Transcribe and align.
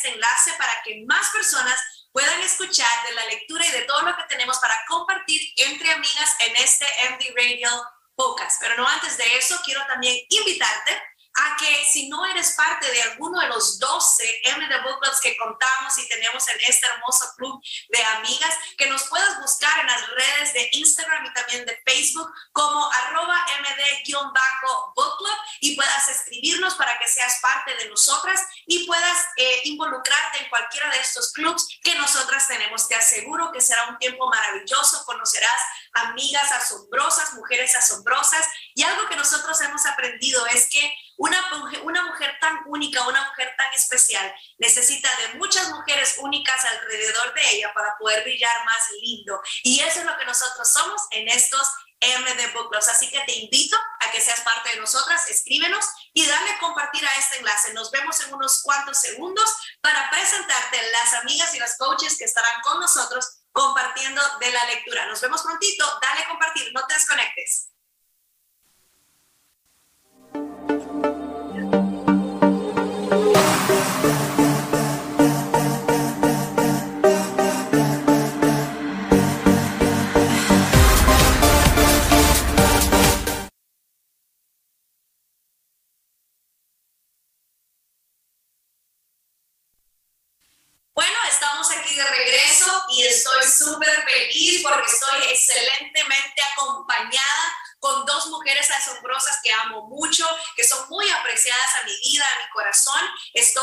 este 0.00 0.14
enlace 0.14 0.52
para 0.54 0.72
que 0.82 1.04
más 1.06 1.28
personas 1.28 1.78
puedan 2.10 2.40
escuchar 2.40 2.88
de 3.06 3.12
la 3.12 3.26
lectura 3.26 3.66
y 3.66 3.70
de 3.70 3.82
todo 3.82 4.00
lo 4.00 4.16
que 4.16 4.22
tenemos 4.30 4.58
para 4.58 4.82
compartir 4.88 5.40
entre 5.58 5.92
amigas 5.92 6.36
en 6.40 6.56
este 6.56 6.86
MD 7.10 7.34
Radio 7.36 7.68
Podcast. 8.14 8.60
Pero 8.60 8.76
no 8.76 8.88
antes 8.88 9.18
de 9.18 9.36
eso, 9.36 9.60
quiero 9.62 9.84
también 9.86 10.16
invitarte 10.30 11.02
a 11.40 11.56
que 11.56 11.84
si 11.84 12.08
no 12.08 12.24
eres 12.26 12.52
parte 12.52 12.90
de 12.90 13.02
alguno 13.02 13.40
de 13.40 13.48
los 13.48 13.78
12 13.78 14.42
MD 14.56 14.82
Book 14.82 15.00
Clubs 15.00 15.20
que 15.20 15.36
contamos 15.36 15.98
y 15.98 16.08
tenemos 16.08 16.46
en 16.48 16.58
este 16.66 16.86
hermoso 16.86 17.32
club 17.36 17.62
de 17.88 18.04
amigas, 18.04 18.54
que 18.76 18.88
nos 18.88 19.04
puedas 19.04 19.40
buscar 19.40 19.80
en 19.80 19.86
las 19.86 20.08
redes 20.10 20.52
de 20.52 20.68
Instagram 20.72 21.26
y 21.26 21.32
también 21.32 21.64
de 21.64 21.80
Facebook 21.86 22.30
como 22.52 22.90
arroba 22.92 23.46
MD-Book 23.60 25.16
Club 25.18 25.38
y 25.60 25.76
puedas 25.76 26.08
escribirnos 26.08 26.74
para 26.74 26.98
que 26.98 27.08
seas 27.08 27.38
parte 27.40 27.74
de 27.76 27.88
nosotras 27.88 28.40
y 28.66 28.86
puedas 28.86 29.26
eh, 29.36 29.60
involucrarte 29.64 30.42
en 30.42 30.50
cualquiera 30.50 30.90
de 30.90 31.00
estos 31.00 31.32
clubs 31.32 31.66
que 31.82 31.94
nosotras 31.94 32.48
tenemos. 32.48 32.88
Te 32.88 32.96
aseguro 32.96 33.50
que 33.52 33.60
será 33.60 33.86
un 33.88 33.98
tiempo 33.98 34.28
maravilloso, 34.28 35.04
conocerás 35.04 35.60
amigas 35.92 36.52
asombrosas, 36.52 37.34
mujeres 37.34 37.74
asombrosas 37.74 38.46
y 38.74 38.82
algo 38.82 39.08
que 39.08 39.16
nosotros 39.16 39.60
hemos 39.60 39.84
aprendido 39.86 40.46
es 40.46 40.68
que 40.68 40.94
una, 41.16 41.38
una 41.82 42.04
mujer 42.06 42.38
tan 42.40 42.60
única, 42.66 43.06
una 43.06 43.28
mujer 43.28 43.52
tan 43.56 43.68
especial, 43.74 44.34
necesita 44.58 45.08
de 45.16 45.38
muchas 45.38 45.68
mujeres 45.68 46.16
únicas 46.18 46.64
alrededor 46.64 47.34
de 47.34 47.50
ella 47.50 47.72
para 47.74 47.94
poder 47.98 48.22
brillar 48.24 48.64
más 48.64 48.90
lindo. 49.02 49.40
Y 49.62 49.80
eso 49.80 50.00
es 50.00 50.06
lo 50.06 50.16
que 50.16 50.24
nosotros 50.24 50.66
somos 50.66 51.02
en 51.10 51.28
estos 51.28 51.68
MD 52.00 52.52
Book 52.54 52.70
Clubs. 52.70 52.88
Así 52.88 53.10
que 53.10 53.20
te 53.20 53.32
invito 53.32 53.76
a 54.00 54.10
que 54.10 54.20
seas 54.20 54.40
parte 54.40 54.70
de 54.70 54.80
nosotras, 54.80 55.28
escríbenos 55.28 55.84
y 56.14 56.26
dale 56.26 56.58
compartir 56.58 57.06
a 57.06 57.14
este 57.16 57.38
enlace. 57.38 57.74
Nos 57.74 57.90
vemos 57.90 58.18
en 58.20 58.34
unos 58.34 58.62
cuantos 58.62 58.98
segundos 58.98 59.54
para 59.80 60.08
presentarte 60.10 60.78
las 60.90 61.14
amigas 61.14 61.54
y 61.54 61.58
las 61.58 61.76
coaches 61.76 62.16
que 62.16 62.24
estarán 62.24 62.62
con 62.62 62.80
nosotros 62.80 63.40
compartiendo 63.52 64.22
de 64.38 64.50
la 64.52 64.64
lectura. 64.66 65.06
Nos 65.06 65.20
vemos 65.20 65.42
prontito. 65.42 65.84
Dale 66.00 66.24
compartir, 66.26 66.72
no 66.72 66.86
te 66.86 66.94
desconectes. 66.94 67.70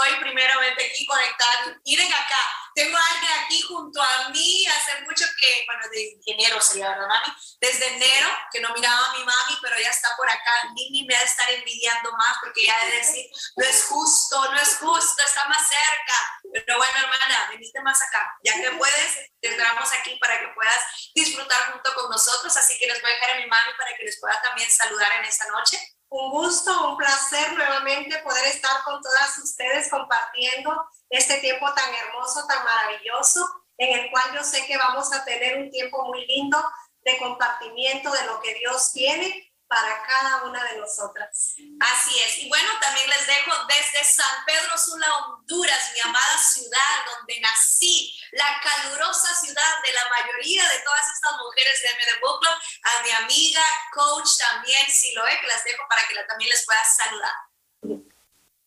Estoy 0.07 0.21
primeramente 0.21 0.85
aquí 0.85 1.05
conectada. 1.05 1.77
Miren 1.83 2.13
acá, 2.13 2.39
tengo 2.73 2.95
a 2.95 3.01
alguien 3.11 3.31
aquí 3.43 3.61
junto 3.63 4.01
a 4.01 4.29
mí, 4.29 4.65
hace 4.67 5.01
mucho 5.01 5.25
que, 5.41 5.63
bueno, 5.65 5.81
de 5.91 6.17
enero 6.27 6.61
sería, 6.61 6.89
¿verdad, 6.89 7.07
mami? 7.07 7.33
Desde 7.59 7.87
enero, 7.95 8.29
que 8.49 8.61
no 8.61 8.73
miraba 8.73 9.05
a 9.05 9.17
mi 9.17 9.25
mami, 9.25 9.57
pero 9.61 9.77
ya 9.77 9.89
está 9.89 10.15
por 10.15 10.29
acá. 10.29 10.69
Mimi 10.73 11.05
me 11.05 11.13
va 11.13 11.19
a 11.19 11.23
estar 11.23 11.51
envidiando 11.51 12.13
más 12.13 12.37
porque 12.39 12.65
ya 12.65 12.85
de 12.85 12.91
decir, 12.91 13.25
no 13.57 13.65
es 13.65 13.83
justo, 13.83 14.49
no 14.49 14.57
es 14.61 14.77
justo, 14.77 15.23
está 15.23 15.45
más 15.49 15.67
cerca. 15.67 16.39
Pero 16.53 16.77
bueno, 16.77 16.99
hermana, 16.99 17.49
veniste 17.49 17.81
más 17.81 18.01
acá. 18.01 18.33
Ya 18.43 18.53
que 18.61 18.71
puedes, 18.71 19.13
te 19.41 19.49
esperamos 19.49 19.91
aquí 19.91 20.15
para 20.21 20.39
que 20.39 20.47
puedas 20.55 20.83
disfrutar 21.15 21.73
junto 21.73 21.93
con 21.95 22.09
nosotros. 22.09 22.55
Así 22.55 22.79
que 22.79 22.87
les 22.87 23.01
voy 23.01 23.11
a 23.11 23.13
dejar 23.15 23.31
a 23.31 23.39
mi 23.41 23.47
mami 23.47 23.73
para 23.77 23.93
que 23.97 24.05
les 24.05 24.17
pueda 24.21 24.41
también 24.41 24.71
saludar 24.71 25.11
en 25.19 25.25
esta 25.25 25.47
noche. 25.47 25.96
Un 26.09 26.31
gusto, 26.31 26.89
un 26.89 26.97
placer 26.97 27.53
nuevamente 27.53 28.17
poder 28.19 28.45
estar 28.45 28.83
con 28.83 29.01
todas 29.01 29.37
ustedes 29.39 29.89
compartiendo 29.89 30.87
este 31.09 31.37
tiempo 31.37 31.73
tan 31.73 31.93
hermoso, 31.93 32.45
tan 32.47 32.63
maravilloso, 32.63 33.45
en 33.77 33.99
el 33.99 34.11
cual 34.11 34.25
yo 34.33 34.43
sé 34.43 34.65
que 34.65 34.77
vamos 34.77 35.11
a 35.13 35.25
tener 35.25 35.57
un 35.57 35.69
tiempo 35.69 36.05
muy 36.05 36.25
lindo 36.25 36.57
de 37.01 37.17
compartimiento 37.17 38.11
de 38.11 38.25
lo 38.25 38.39
que 38.41 38.53
Dios 38.55 38.91
tiene 38.93 39.51
para 39.67 40.01
cada 40.03 40.43
una 40.43 40.63
de 40.65 40.77
nosotras. 40.77 41.55
Así 41.79 42.19
es. 42.25 42.39
Y 42.39 42.47
bueno, 42.47 42.69
también 42.79 43.09
les 43.09 43.27
dejo 43.27 43.51
desde 43.67 44.03
San 44.03 44.45
Pedro 44.45 44.77
Sula, 44.77 45.07
Honduras, 45.17 45.91
mi 45.93 45.99
amada 46.01 46.37
ciudad 46.37 47.05
donde 47.05 47.39
nací, 47.41 48.17
la 48.31 48.61
calurosa 48.63 49.35
ciudad 49.35 49.81
de 49.85 49.93
la 49.93 50.09
mayoría 50.09 50.67
de 50.69 50.79
todas 50.79 51.05
estas 51.13 51.33
mujeres 51.43 51.81
de 51.83 51.89
MD 51.89 52.21
Book 52.21 52.39
Club, 52.39 52.55
a 52.83 53.03
mi 53.03 53.11
amiga, 53.25 53.63
coach 53.93 54.29
también, 54.37 54.89
Siloe, 54.89 55.39
que 55.41 55.47
las 55.47 55.63
dejo 55.63 55.83
para 55.89 56.07
que 56.07 56.15
la, 56.15 56.27
también 56.27 56.49
les 56.49 56.65
pueda 56.65 56.83
saludar. 56.83 57.33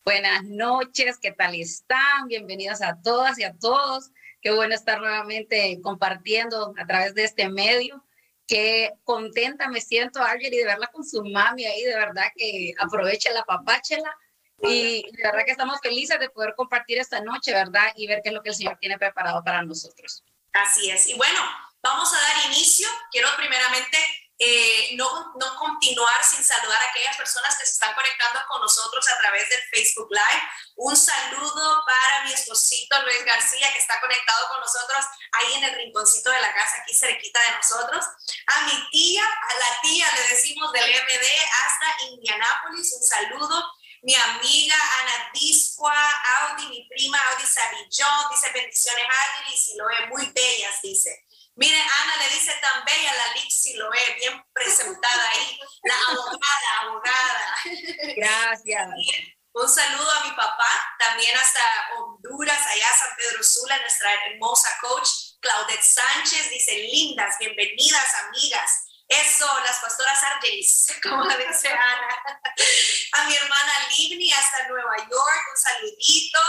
Buenas 0.03 0.43
noches, 0.43 1.17
¿qué 1.19 1.31
tal 1.31 1.55
están? 1.55 2.27
Bienvenidos 2.27 2.81
a 2.81 2.99
todas 3.01 3.37
y 3.39 3.43
a 3.43 3.53
todos. 3.57 4.09
Qué 4.41 4.51
bueno 4.51 4.73
estar 4.73 4.99
nuevamente 4.99 5.79
compartiendo 5.83 6.73
a 6.77 6.87
través 6.87 7.13
de 7.13 7.23
este 7.23 7.49
medio 7.49 8.03
qué 8.51 8.91
contenta 9.05 9.69
me 9.69 9.79
siento, 9.79 10.21
Argel, 10.21 10.53
y 10.53 10.57
de 10.57 10.65
verla 10.65 10.87
con 10.87 11.05
su 11.05 11.23
mami 11.23 11.63
ahí, 11.63 11.83
de 11.83 11.95
verdad 11.95 12.25
que 12.35 12.73
aprovecha 12.77 13.31
la 13.31 13.43
papáchela. 13.43 14.13
Y 14.63 15.03
de 15.13 15.23
verdad 15.23 15.45
que 15.45 15.51
estamos 15.51 15.79
felices 15.81 16.19
de 16.19 16.29
poder 16.29 16.53
compartir 16.55 16.99
esta 16.99 17.21
noche, 17.21 17.53
¿verdad? 17.53 17.93
Y 17.95 18.05
ver 18.07 18.19
qué 18.21 18.29
es 18.29 18.35
lo 18.35 18.43
que 18.43 18.49
el 18.49 18.55
Señor 18.55 18.77
tiene 18.79 18.99
preparado 18.99 19.41
para 19.43 19.63
nosotros. 19.63 20.23
Así 20.51 20.91
es. 20.91 21.07
Y 21.07 21.15
bueno, 21.15 21.39
vamos 21.81 22.13
a 22.13 22.17
dar 22.17 22.51
inicio. 22.51 22.87
Quiero 23.09 23.29
primeramente 23.37 23.97
eh, 24.43 24.95
no, 24.95 25.33
no 25.35 25.55
continuar 25.55 26.23
sin 26.23 26.43
saludar 26.43 26.81
a 26.81 26.89
aquellas 26.89 27.15
personas 27.15 27.55
que 27.59 27.63
se 27.63 27.73
están 27.73 27.93
conectando 27.93 28.39
con 28.49 28.59
nosotros 28.59 29.07
a 29.07 29.17
través 29.19 29.47
del 29.49 29.61
Facebook 29.71 30.07
Live. 30.09 30.43
Un 30.77 30.97
saludo 30.97 31.83
para 31.85 32.23
mi 32.23 32.33
esposito 32.33 32.99
Luis 33.03 33.23
García, 33.23 33.71
que 33.71 33.77
está 33.77 34.01
conectado 34.01 34.49
con 34.49 34.59
nosotros 34.59 35.05
ahí 35.33 35.53
en 35.53 35.63
el 35.65 35.75
rinconcito 35.75 36.31
de 36.31 36.41
la 36.41 36.51
casa, 36.55 36.77
aquí 36.81 36.95
cerquita 36.95 37.39
de 37.39 37.51
nosotros. 37.57 38.03
A 38.47 38.61
mi 38.65 38.89
tía, 38.89 39.23
a 39.23 39.59
la 39.59 39.81
tía 39.83 40.07
le 40.15 40.29
decimos 40.29 40.71
del 40.71 40.89
MD 40.89 41.27
hasta 41.63 42.03
Indianápolis, 42.05 42.93
un 42.97 43.03
saludo 43.03 43.63
mi 44.01 44.15
amiga 44.15 44.75
Ana 44.99 45.29
Discua, 45.31 45.93
Audi, 45.93 46.65
mi 46.69 46.87
prima 46.89 47.19
Audi 47.29 47.45
Savillón, 47.45 48.31
dice 48.31 48.49
bendiciones 48.51 49.05
Audi, 49.05 49.53
y 49.53 49.57
si 49.57 49.77
lo 49.77 49.85
ve 49.85 50.07
muy 50.07 50.25
bellas, 50.33 50.81
dice. 50.81 51.27
Mire, 51.55 51.79
Ana 51.79 52.17
le 52.17 52.29
dice 52.29 52.53
tan 52.61 52.83
bella 52.85 53.13
la 53.13 53.33
Lixi 53.33 53.73
lo 53.73 53.89
ve, 53.89 54.15
bien 54.19 54.41
presentada 54.53 55.29
ahí, 55.29 55.59
la 55.83 55.95
abogada, 56.09 56.79
abogada. 56.81 57.55
Gracias. 58.15 58.89
Un 59.53 59.69
saludo 59.69 60.09
a 60.09 60.23
mi 60.23 60.31
papá, 60.31 60.95
también 60.97 61.37
hasta 61.37 61.59
Honduras, 61.97 62.65
allá 62.67 62.87
San 62.97 63.15
Pedro 63.17 63.43
Sula, 63.43 63.77
nuestra 63.79 64.13
hermosa 64.13 64.69
coach 64.79 65.09
Claudette 65.41 65.83
Sánchez, 65.83 66.49
dice, 66.49 66.73
lindas, 66.73 67.37
bienvenidas 67.37 68.15
amigas. 68.27 68.85
Eso, 69.09 69.45
las 69.65 69.79
pastoras 69.79 70.23
Argelis, 70.23 70.87
como 71.03 71.25
dice 71.25 71.67
Ana. 71.67 72.15
A 73.11 73.23
mi 73.25 73.35
hermana 73.35 73.73
Livni 73.89 74.31
hasta 74.31 74.69
Nueva 74.69 74.95
York, 74.99 75.43
un 75.51 75.57
saludito 75.57 76.39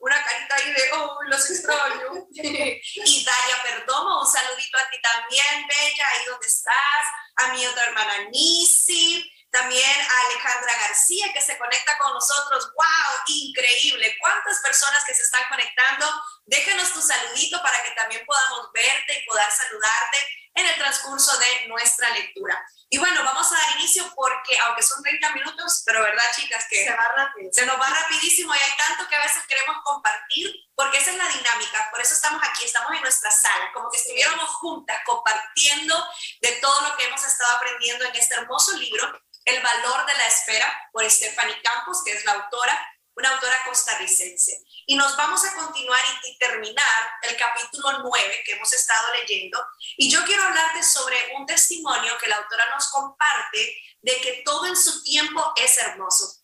una 0.00 0.24
carita 0.24 0.54
ahí 0.56 0.72
de, 0.72 0.90
oh, 0.94 1.18
los 1.24 1.50
extraño. 1.50 2.26
y 2.32 3.24
Daria 3.24 3.62
Perdomo, 3.62 4.22
un 4.22 4.26
saludito 4.26 4.78
a 4.78 4.90
ti 4.90 5.00
también, 5.02 5.66
Bella, 5.68 6.08
ahí 6.08 6.24
donde 6.26 6.46
estás. 6.46 7.04
A 7.36 7.48
mi 7.48 7.66
otra 7.66 7.84
hermana 7.84 8.28
Nisi. 8.30 9.30
También 9.50 10.00
a 10.00 10.26
Alejandra 10.26 10.72
García 10.86 11.32
que 11.32 11.42
se 11.42 11.58
conecta 11.58 11.98
con 11.98 12.14
nosotros. 12.14 12.70
¡Wow! 12.76 13.20
Increíble. 13.26 14.16
¿Cuántas 14.20 14.60
personas 14.60 15.04
que 15.04 15.14
se 15.14 15.22
están 15.22 15.42
conectando? 15.48 16.06
Déjanos 16.46 16.92
tu 16.92 17.02
saludito 17.02 17.60
para 17.60 17.82
que 17.82 17.90
también 17.90 18.24
podamos 18.24 18.70
verte 18.72 19.18
y 19.18 19.26
poder 19.26 19.50
saludarte 19.50 20.18
en 20.54 20.66
el 20.66 20.76
transcurso 20.76 21.36
de 21.38 21.68
nuestra 21.68 22.10
lectura. 22.10 22.64
Y 22.92 22.98
bueno, 22.98 23.22
vamos 23.22 23.46
a 23.52 23.54
dar 23.54 23.76
inicio 23.78 24.04
porque, 24.16 24.58
aunque 24.58 24.82
son 24.82 25.00
30 25.00 25.32
minutos, 25.32 25.84
pero 25.86 26.02
verdad, 26.02 26.24
chicas, 26.34 26.66
que 26.68 26.84
se 26.84 26.92
va 26.92 27.06
rápido. 27.16 27.48
Se 27.52 27.64
nos 27.64 27.80
va 27.80 27.86
rapidísimo 27.86 28.52
y 28.52 28.58
hay 28.58 28.76
tanto 28.76 29.08
que 29.08 29.14
a 29.14 29.22
veces 29.22 29.44
queremos 29.46 29.76
compartir, 29.84 30.52
porque 30.74 30.98
esa 30.98 31.12
es 31.12 31.16
la 31.16 31.28
dinámica, 31.28 31.88
por 31.92 32.00
eso 32.00 32.14
estamos 32.14 32.42
aquí, 32.42 32.64
estamos 32.64 32.90
en 32.92 33.00
nuestra 33.02 33.30
sala, 33.30 33.70
como 33.72 33.88
que 33.90 33.96
estuviéramos 33.96 34.50
juntas 34.56 34.98
compartiendo 35.06 36.04
de 36.40 36.52
todo 36.60 36.80
lo 36.88 36.96
que 36.96 37.04
hemos 37.04 37.24
estado 37.24 37.58
aprendiendo 37.58 38.06
en 38.06 38.16
este 38.16 38.34
hermoso 38.34 38.76
libro 38.76 39.22
El 39.44 39.62
valor 39.62 40.06
de 40.06 40.14
la 40.14 40.26
espera 40.26 40.66
por 40.92 41.08
Stephanie 41.08 41.62
Campos, 41.62 42.02
que 42.04 42.12
es 42.12 42.24
la 42.24 42.32
autora, 42.32 42.76
una 43.20 43.30
autora 43.30 43.64
costarricense. 43.64 44.64
Y 44.86 44.96
nos 44.96 45.16
vamos 45.16 45.44
a 45.44 45.54
continuar 45.54 46.00
y, 46.24 46.38
terminar 46.38 47.12
el 47.22 47.36
capítulo 47.36 48.00
9 48.02 48.42
que 48.44 48.52
hemos 48.52 48.72
estado 48.72 49.12
leyendo. 49.14 49.64
Y 49.96 50.10
yo 50.10 50.24
quiero 50.24 50.42
hablarte 50.42 50.82
sobre 50.82 51.16
un 51.36 51.46
testimonio 51.46 52.16
que 52.18 52.28
la 52.28 52.36
autora 52.36 52.70
nos 52.70 52.88
comparte 52.88 53.76
de 54.00 54.20
que 54.20 54.42
todo 54.44 54.66
en 54.66 54.76
su 54.76 55.02
tiempo 55.02 55.52
es 55.56 55.78
hermoso. 55.78 56.40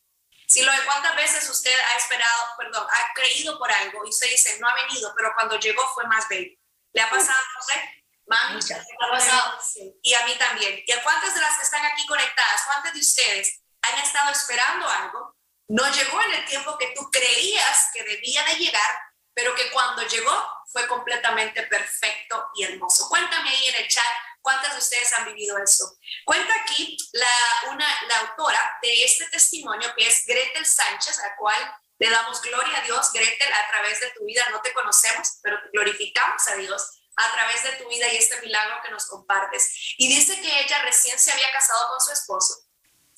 Si 0.46 0.62
lo 0.62 0.70
de 0.70 0.84
cuántas 0.84 1.16
veces 1.16 1.48
usted 1.48 1.76
ha 1.76 1.96
esperado, 1.96 2.44
perdón, 2.56 2.86
ha 2.88 3.12
creído 3.14 3.58
por 3.58 3.72
algo 3.72 4.04
y 4.04 4.10
usted 4.10 4.28
dice, 4.28 4.58
no 4.60 4.68
ha 4.68 4.74
venido, 4.74 5.12
pero 5.16 5.32
cuando 5.34 5.58
llegó 5.58 5.82
fue 5.94 6.06
más 6.06 6.28
bello. 6.28 6.56
¿Le 6.92 7.02
ha 7.02 7.10
pasado 7.10 7.38
a 7.38 7.60
usted? 7.60 7.80
Mami, 8.26 8.60
ha 8.60 9.10
pasado? 9.10 9.58
Y 10.02 10.14
a 10.14 10.24
mí 10.24 10.36
también. 10.38 10.82
¿Y 10.86 10.92
a 10.92 11.02
cuántas 11.02 11.34
de 11.34 11.40
las 11.40 11.56
que 11.56 11.64
están 11.64 11.84
aquí 11.86 12.06
conectadas, 12.06 12.62
cuántas 12.66 12.92
de 12.92 13.00
ustedes 13.00 13.60
han 13.82 13.98
estado 13.98 14.30
esperando 14.30 14.88
algo? 14.88 15.35
No 15.68 15.90
llegó 15.92 16.22
en 16.22 16.34
el 16.34 16.44
tiempo 16.46 16.78
que 16.78 16.92
tú 16.94 17.10
creías 17.10 17.90
que 17.92 18.04
debía 18.04 18.44
de 18.44 18.56
llegar, 18.56 18.90
pero 19.34 19.54
que 19.54 19.70
cuando 19.70 20.06
llegó 20.06 20.46
fue 20.72 20.86
completamente 20.86 21.62
perfecto 21.64 22.50
y 22.54 22.64
hermoso. 22.64 23.08
Cuéntame 23.08 23.50
ahí 23.50 23.66
en 23.66 23.76
el 23.76 23.88
chat 23.88 24.04
¿Cuántas 24.46 24.74
de 24.74 24.78
ustedes 24.78 25.12
han 25.14 25.24
vivido 25.24 25.58
eso? 25.58 25.98
Cuenta 26.24 26.54
aquí 26.62 26.96
la, 27.14 27.72
una, 27.72 27.84
la 28.06 28.18
autora 28.20 28.78
de 28.80 29.02
este 29.02 29.28
testimonio, 29.28 29.92
que 29.96 30.06
es 30.06 30.24
Gretel 30.24 30.64
Sánchez, 30.64 31.18
a 31.18 31.26
la 31.26 31.36
cual 31.36 31.74
le 31.98 32.08
damos 32.08 32.40
gloria 32.42 32.78
a 32.78 32.82
Dios. 32.82 33.12
Gretel, 33.12 33.52
a 33.52 33.68
través 33.72 33.98
de 33.98 34.10
tu 34.10 34.24
vida 34.24 34.46
no 34.52 34.62
te 34.62 34.72
conocemos, 34.72 35.40
pero 35.42 35.58
glorificamos 35.72 36.46
a 36.46 36.54
Dios 36.54 37.02
a 37.16 37.32
través 37.32 37.64
de 37.64 37.72
tu 37.72 37.88
vida 37.88 38.06
y 38.12 38.18
este 38.18 38.40
milagro 38.40 38.76
que 38.84 38.92
nos 38.92 39.06
compartes. 39.06 39.96
Y 39.98 40.06
dice 40.14 40.40
que 40.40 40.60
ella 40.60 40.78
recién 40.82 41.18
se 41.18 41.32
había 41.32 41.50
casado 41.50 41.88
con 41.88 42.00
su 42.00 42.12
esposo 42.12 42.54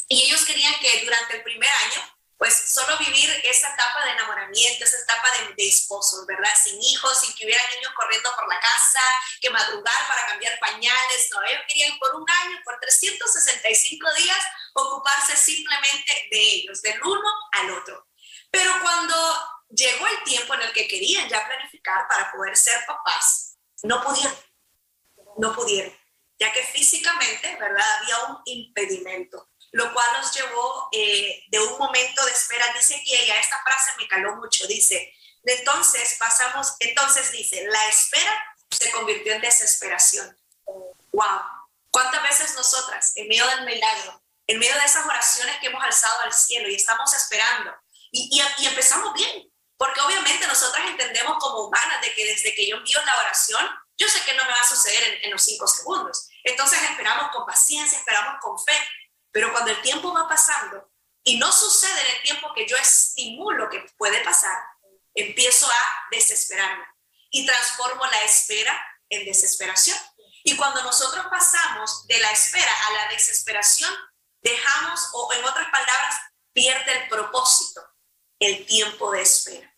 y 0.08 0.22
ellos 0.22 0.46
querían 0.46 0.80
que 0.80 1.04
durante 1.04 1.36
el 1.36 1.42
primer 1.42 1.68
año 1.68 2.17
pues 2.38 2.54
solo 2.72 2.96
vivir 2.98 3.28
esa 3.42 3.74
etapa 3.74 4.04
de 4.04 4.12
enamoramiento, 4.12 4.84
esa 4.84 4.98
etapa 4.98 5.28
de, 5.38 5.54
de, 5.54 5.68
esposos, 5.68 6.24
¿verdad? 6.24 6.52
Sin 6.62 6.80
hijos, 6.80 7.18
sin 7.18 7.34
que 7.34 7.44
hubiera 7.44 7.62
niños 7.74 7.92
corriendo 7.96 8.30
por 8.36 8.48
la 8.48 8.60
casa, 8.60 9.00
que 9.40 9.50
madrugar 9.50 10.06
para 10.06 10.26
cambiar 10.26 10.56
pañales, 10.60 11.28
no, 11.32 11.42
ellos 11.42 11.62
querían 11.66 11.98
por 11.98 12.14
un 12.14 12.24
año, 12.30 12.58
por 12.64 12.78
365 12.78 14.14
días, 14.14 14.38
ocuparse 14.72 15.36
simplemente 15.36 16.28
de 16.30 16.40
ellos, 16.40 16.80
del 16.80 17.02
uno 17.02 17.28
al 17.52 17.70
otro. 17.72 18.06
Pero 18.52 18.72
cuando 18.82 19.16
llegó 19.70 20.06
el 20.06 20.22
tiempo 20.22 20.54
en 20.54 20.62
el 20.62 20.72
que 20.72 20.86
querían 20.86 21.28
ya 21.28 21.44
planificar 21.44 22.06
para 22.06 22.30
poder 22.30 22.56
ser 22.56 22.86
papás, 22.86 23.58
no 23.82 24.00
pudieron, 24.00 24.36
no 25.38 25.52
pudieron, 25.56 25.92
ya 26.38 26.52
que 26.52 26.62
físicamente, 26.62 27.56
¿verdad? 27.56 27.98
Había 27.98 28.18
un 28.26 28.42
impedimento 28.44 29.47
lo 29.72 29.92
cual 29.92 30.06
nos 30.14 30.34
llevó 30.34 30.88
eh, 30.92 31.44
de 31.48 31.60
un 31.60 31.78
momento 31.78 32.24
de 32.24 32.32
espera. 32.32 32.64
Dice 32.74 33.02
que 33.04 33.24
ella, 33.24 33.38
esta 33.38 33.62
frase 33.62 33.92
me 33.98 34.08
caló 34.08 34.36
mucho, 34.36 34.66
dice, 34.66 35.14
entonces 35.44 36.16
pasamos, 36.18 36.74
entonces 36.80 37.32
dice, 37.32 37.64
la 37.68 37.88
espera 37.88 38.56
se 38.70 38.90
convirtió 38.90 39.32
en 39.34 39.40
desesperación. 39.40 40.36
¡Wow! 41.12 41.40
¿Cuántas 41.90 42.22
veces 42.22 42.54
nosotras, 42.54 43.12
en 43.16 43.28
medio 43.28 43.46
del 43.46 43.64
milagro, 43.64 44.22
en 44.46 44.58
medio 44.58 44.74
de 44.74 44.84
esas 44.84 45.04
oraciones 45.06 45.56
que 45.60 45.66
hemos 45.66 45.82
alzado 45.82 46.22
al 46.22 46.32
cielo 46.32 46.68
y 46.68 46.74
estamos 46.74 47.12
esperando, 47.14 47.74
y, 48.10 48.42
y, 48.58 48.66
empezamos 48.66 49.12
bien, 49.14 49.50
porque 49.76 50.00
obviamente 50.00 50.46
nosotras 50.46 50.86
entendemos 50.86 51.36
como 51.38 51.66
humanas 51.66 52.00
de 52.00 52.14
que 52.14 52.24
desde 52.24 52.54
que 52.54 52.66
yo 52.66 52.76
envío 52.76 53.04
la 53.04 53.18
oración, 53.18 53.68
yo 53.96 54.08
sé 54.08 54.22
que 54.24 54.34
no 54.34 54.44
me 54.44 54.52
va 54.52 54.60
a 54.60 54.68
suceder 54.68 55.02
en, 55.04 55.24
en 55.24 55.30
los 55.32 55.42
cinco 55.42 55.66
segundos. 55.66 56.28
Entonces 56.44 56.80
esperamos 56.82 57.30
con 57.32 57.44
paciencia, 57.44 57.98
esperamos 57.98 58.40
con 58.40 58.58
fe, 58.58 58.78
pero 59.30 59.52
cuando 59.52 59.70
el 59.70 59.80
tiempo 59.82 60.12
va 60.12 60.28
pasando 60.28 60.90
y 61.24 61.38
no 61.38 61.50
sucede 61.52 62.00
en 62.00 62.16
el 62.16 62.22
tiempo 62.22 62.52
que 62.54 62.66
yo 62.66 62.76
estimulo 62.76 63.68
que 63.68 63.80
puede 63.96 64.22
pasar, 64.22 64.58
empiezo 65.14 65.70
a 65.70 66.06
desesperarme 66.10 66.84
y 67.30 67.44
transformo 67.46 68.06
la 68.06 68.22
espera 68.22 68.80
en 69.08 69.24
desesperación. 69.24 69.98
Y 70.44 70.56
cuando 70.56 70.82
nosotros 70.82 71.26
pasamos 71.30 72.06
de 72.06 72.18
la 72.18 72.30
espera 72.30 72.72
a 72.86 72.92
la 72.92 73.08
desesperación, 73.08 73.92
dejamos, 74.40 75.10
o 75.12 75.32
en 75.32 75.44
otras 75.44 75.68
palabras, 75.70 76.16
pierde 76.52 77.02
el 77.02 77.08
propósito, 77.08 77.82
el 78.38 78.64
tiempo 78.66 79.10
de 79.10 79.22
espera. 79.22 79.74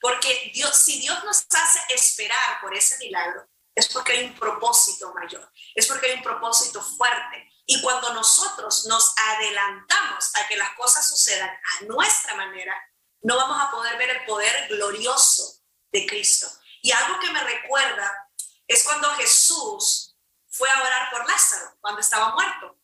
Porque 0.00 0.50
Dios, 0.54 0.76
si 0.76 1.00
Dios 1.00 1.22
nos 1.24 1.46
hace 1.50 1.94
esperar 1.94 2.60
por 2.60 2.74
ese 2.74 2.98
milagro, 2.98 3.48
es 3.74 3.88
porque 3.88 4.12
hay 4.12 4.24
un 4.24 4.34
propósito 4.34 5.12
mayor, 5.14 5.50
es 5.74 5.86
porque 5.86 6.06
hay 6.06 6.16
un 6.16 6.22
propósito 6.22 6.82
fuerte, 6.82 7.49
y 7.70 7.80
cuando 7.82 8.12
nosotros 8.14 8.86
nos 8.86 9.14
adelantamos 9.16 10.34
a 10.34 10.48
que 10.48 10.56
las 10.56 10.72
cosas 10.72 11.06
sucedan 11.06 11.48
a 11.48 11.84
nuestra 11.84 12.34
manera, 12.34 12.74
no 13.20 13.36
vamos 13.36 13.62
a 13.62 13.70
poder 13.70 13.96
ver 13.96 14.10
el 14.10 14.24
poder 14.24 14.66
glorioso 14.66 15.62
de 15.92 16.04
Cristo. 16.04 16.48
Y 16.82 16.90
algo 16.90 17.20
que 17.20 17.30
me 17.30 17.40
recuerda 17.44 18.28
es 18.66 18.82
cuando 18.82 19.08
Jesús 19.14 20.16
fue 20.48 20.68
a 20.68 20.82
orar 20.82 21.10
por 21.12 21.28
Lázaro, 21.28 21.76
cuando 21.80 22.00
estaba 22.00 22.34
muerto. 22.34 22.76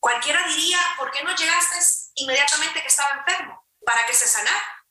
Cualquiera 0.00 0.44
diría, 0.48 0.80
¿por 0.98 1.12
qué 1.12 1.22
no 1.22 1.36
llegaste 1.36 1.78
inmediatamente 2.16 2.82
que 2.82 2.88
estaba 2.88 3.20
enfermo? 3.20 3.68
Para 3.84 4.04
que 4.04 4.14
se 4.14 4.26
sanara. 4.26 4.84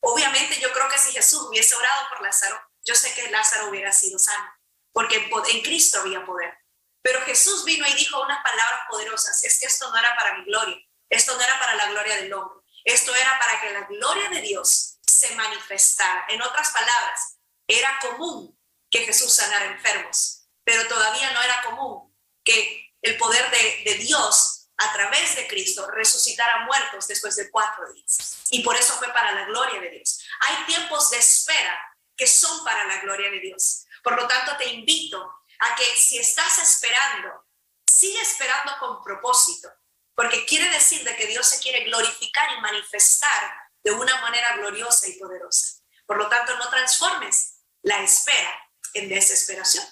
Obviamente 0.00 0.58
yo 0.58 0.72
creo 0.72 0.88
que 0.88 0.96
si 0.96 1.12
Jesús 1.12 1.42
hubiese 1.50 1.74
orado 1.74 2.08
por 2.08 2.22
Lázaro, 2.22 2.58
yo 2.82 2.94
sé 2.94 3.12
que 3.12 3.30
Lázaro 3.30 3.68
hubiera 3.68 3.92
sido 3.92 4.18
sano, 4.18 4.50
porque 4.90 5.28
en 5.50 5.60
Cristo 5.60 6.00
había 6.00 6.24
poder. 6.24 6.58
Pero 7.02 7.22
Jesús 7.22 7.64
vino 7.64 7.86
y 7.86 7.94
dijo 7.94 8.20
unas 8.22 8.42
palabras 8.42 8.80
poderosas, 8.90 9.42
es 9.44 9.60
que 9.60 9.66
esto 9.66 9.90
no 9.90 9.96
era 9.96 10.14
para 10.16 10.36
mi 10.36 10.44
gloria, 10.44 10.76
esto 11.08 11.34
no 11.34 11.40
era 11.40 11.58
para 11.58 11.74
la 11.74 11.90
gloria 11.90 12.16
del 12.16 12.32
hombre, 12.32 12.58
esto 12.84 13.14
era 13.14 13.38
para 13.38 13.60
que 13.60 13.70
la 13.70 13.80
gloria 13.82 14.28
de 14.30 14.40
Dios 14.40 14.98
se 15.06 15.34
manifestara. 15.34 16.26
En 16.28 16.42
otras 16.42 16.70
palabras, 16.70 17.38
era 17.66 17.98
común 18.00 18.58
que 18.90 19.04
Jesús 19.04 19.32
sanara 19.34 19.66
enfermos, 19.66 20.48
pero 20.64 20.86
todavía 20.88 21.30
no 21.32 21.42
era 21.42 21.62
común 21.62 22.14
que 22.44 22.88
el 23.02 23.16
poder 23.16 23.50
de, 23.50 23.94
Dios 23.94 24.68
a 24.76 24.92
través 24.92 25.36
de 25.36 25.46
Cristo 25.48 25.88
resucitara 25.90 26.64
muertos 26.64 27.06
después 27.08 27.36
de 27.36 27.50
cuatro 27.50 27.92
días. 27.92 28.44
Y 28.50 28.62
por 28.62 28.76
eso 28.76 28.94
fue 28.94 29.12
para 29.12 29.32
la 29.32 29.44
gloria 29.44 29.80
de 29.80 29.90
Dios. 29.90 30.24
Hay 30.40 30.64
tiempos 30.66 31.10
de 31.10 31.18
espera 31.18 31.78
que 32.16 32.26
son 32.26 32.64
para 32.64 32.84
la 32.86 33.00
gloria 33.00 33.30
de 33.30 33.40
Dios. 33.40 33.84
Por 34.02 34.16
lo 34.16 34.26
tanto, 34.26 34.56
te 34.56 34.68
invito 34.70 35.37
a 35.58 35.74
que 35.74 35.84
si 35.96 36.18
estás 36.18 36.58
esperando, 36.58 37.46
sigue 37.86 38.20
esperando 38.20 38.72
con 38.78 39.02
propósito, 39.02 39.68
porque 40.14 40.44
quiere 40.46 40.68
decir 40.70 41.04
de 41.04 41.16
que 41.16 41.26
Dios 41.26 41.46
se 41.46 41.60
quiere 41.60 41.84
glorificar 41.84 42.48
y 42.56 42.60
manifestar 42.60 43.52
de 43.82 43.92
una 43.92 44.20
manera 44.20 44.56
gloriosa 44.56 45.08
y 45.08 45.18
poderosa. 45.18 45.80
Por 46.06 46.16
lo 46.16 46.28
tanto, 46.28 46.56
no 46.56 46.68
transformes 46.68 47.60
la 47.82 48.02
espera 48.02 48.54
en 48.94 49.08
desesperación. 49.08 49.84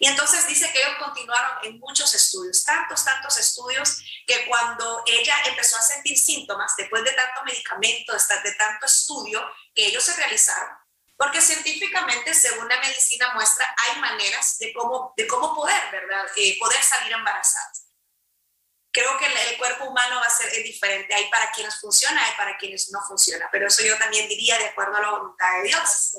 Y 0.00 0.06
entonces 0.06 0.46
dice 0.46 0.70
que 0.72 0.78
ellos 0.78 0.96
continuaron 0.98 1.64
en 1.64 1.78
muchos 1.80 2.14
estudios, 2.14 2.64
tantos, 2.64 3.04
tantos 3.04 3.36
estudios, 3.36 3.98
que 4.26 4.46
cuando 4.46 5.02
ella 5.06 5.34
empezó 5.46 5.76
a 5.76 5.82
sentir 5.82 6.16
síntomas, 6.16 6.74
después 6.76 7.02
de 7.02 7.12
tanto 7.12 7.42
medicamento, 7.44 8.12
de 8.12 8.54
tanto 8.54 8.86
estudio 8.86 9.44
que 9.74 9.86
ellos 9.86 10.04
se 10.04 10.14
realizaron, 10.14 10.76
porque 11.18 11.40
científicamente, 11.40 12.32
según 12.32 12.68
la 12.68 12.78
medicina 12.78 13.34
muestra, 13.34 13.74
hay 13.76 14.00
maneras 14.00 14.56
de 14.58 14.72
cómo, 14.72 15.12
de 15.16 15.26
cómo 15.26 15.52
poder, 15.52 15.90
¿verdad? 15.90 16.24
Eh, 16.36 16.56
poder 16.60 16.80
salir 16.80 17.12
embarazadas. 17.12 17.86
Creo 18.92 19.18
que 19.18 19.26
el, 19.26 19.58
cuerpo 19.58 19.86
humano 19.86 20.20
va 20.20 20.26
a 20.26 20.30
ser 20.30 20.50
diferente. 20.62 21.12
Hay 21.12 21.28
para 21.28 21.50
quienes 21.50 21.80
funciona, 21.80 22.24
hay 22.24 22.36
para 22.36 22.56
quienes 22.56 22.90
no 22.92 23.00
funciona. 23.02 23.48
Pero 23.50 23.66
eso 23.66 23.82
yo 23.82 23.98
también 23.98 24.28
diría 24.28 24.58
de 24.58 24.66
acuerdo 24.66 24.96
a 24.96 25.00
la 25.00 25.10
voluntad 25.10 25.46
de 25.54 25.68
Dios. 25.68 26.14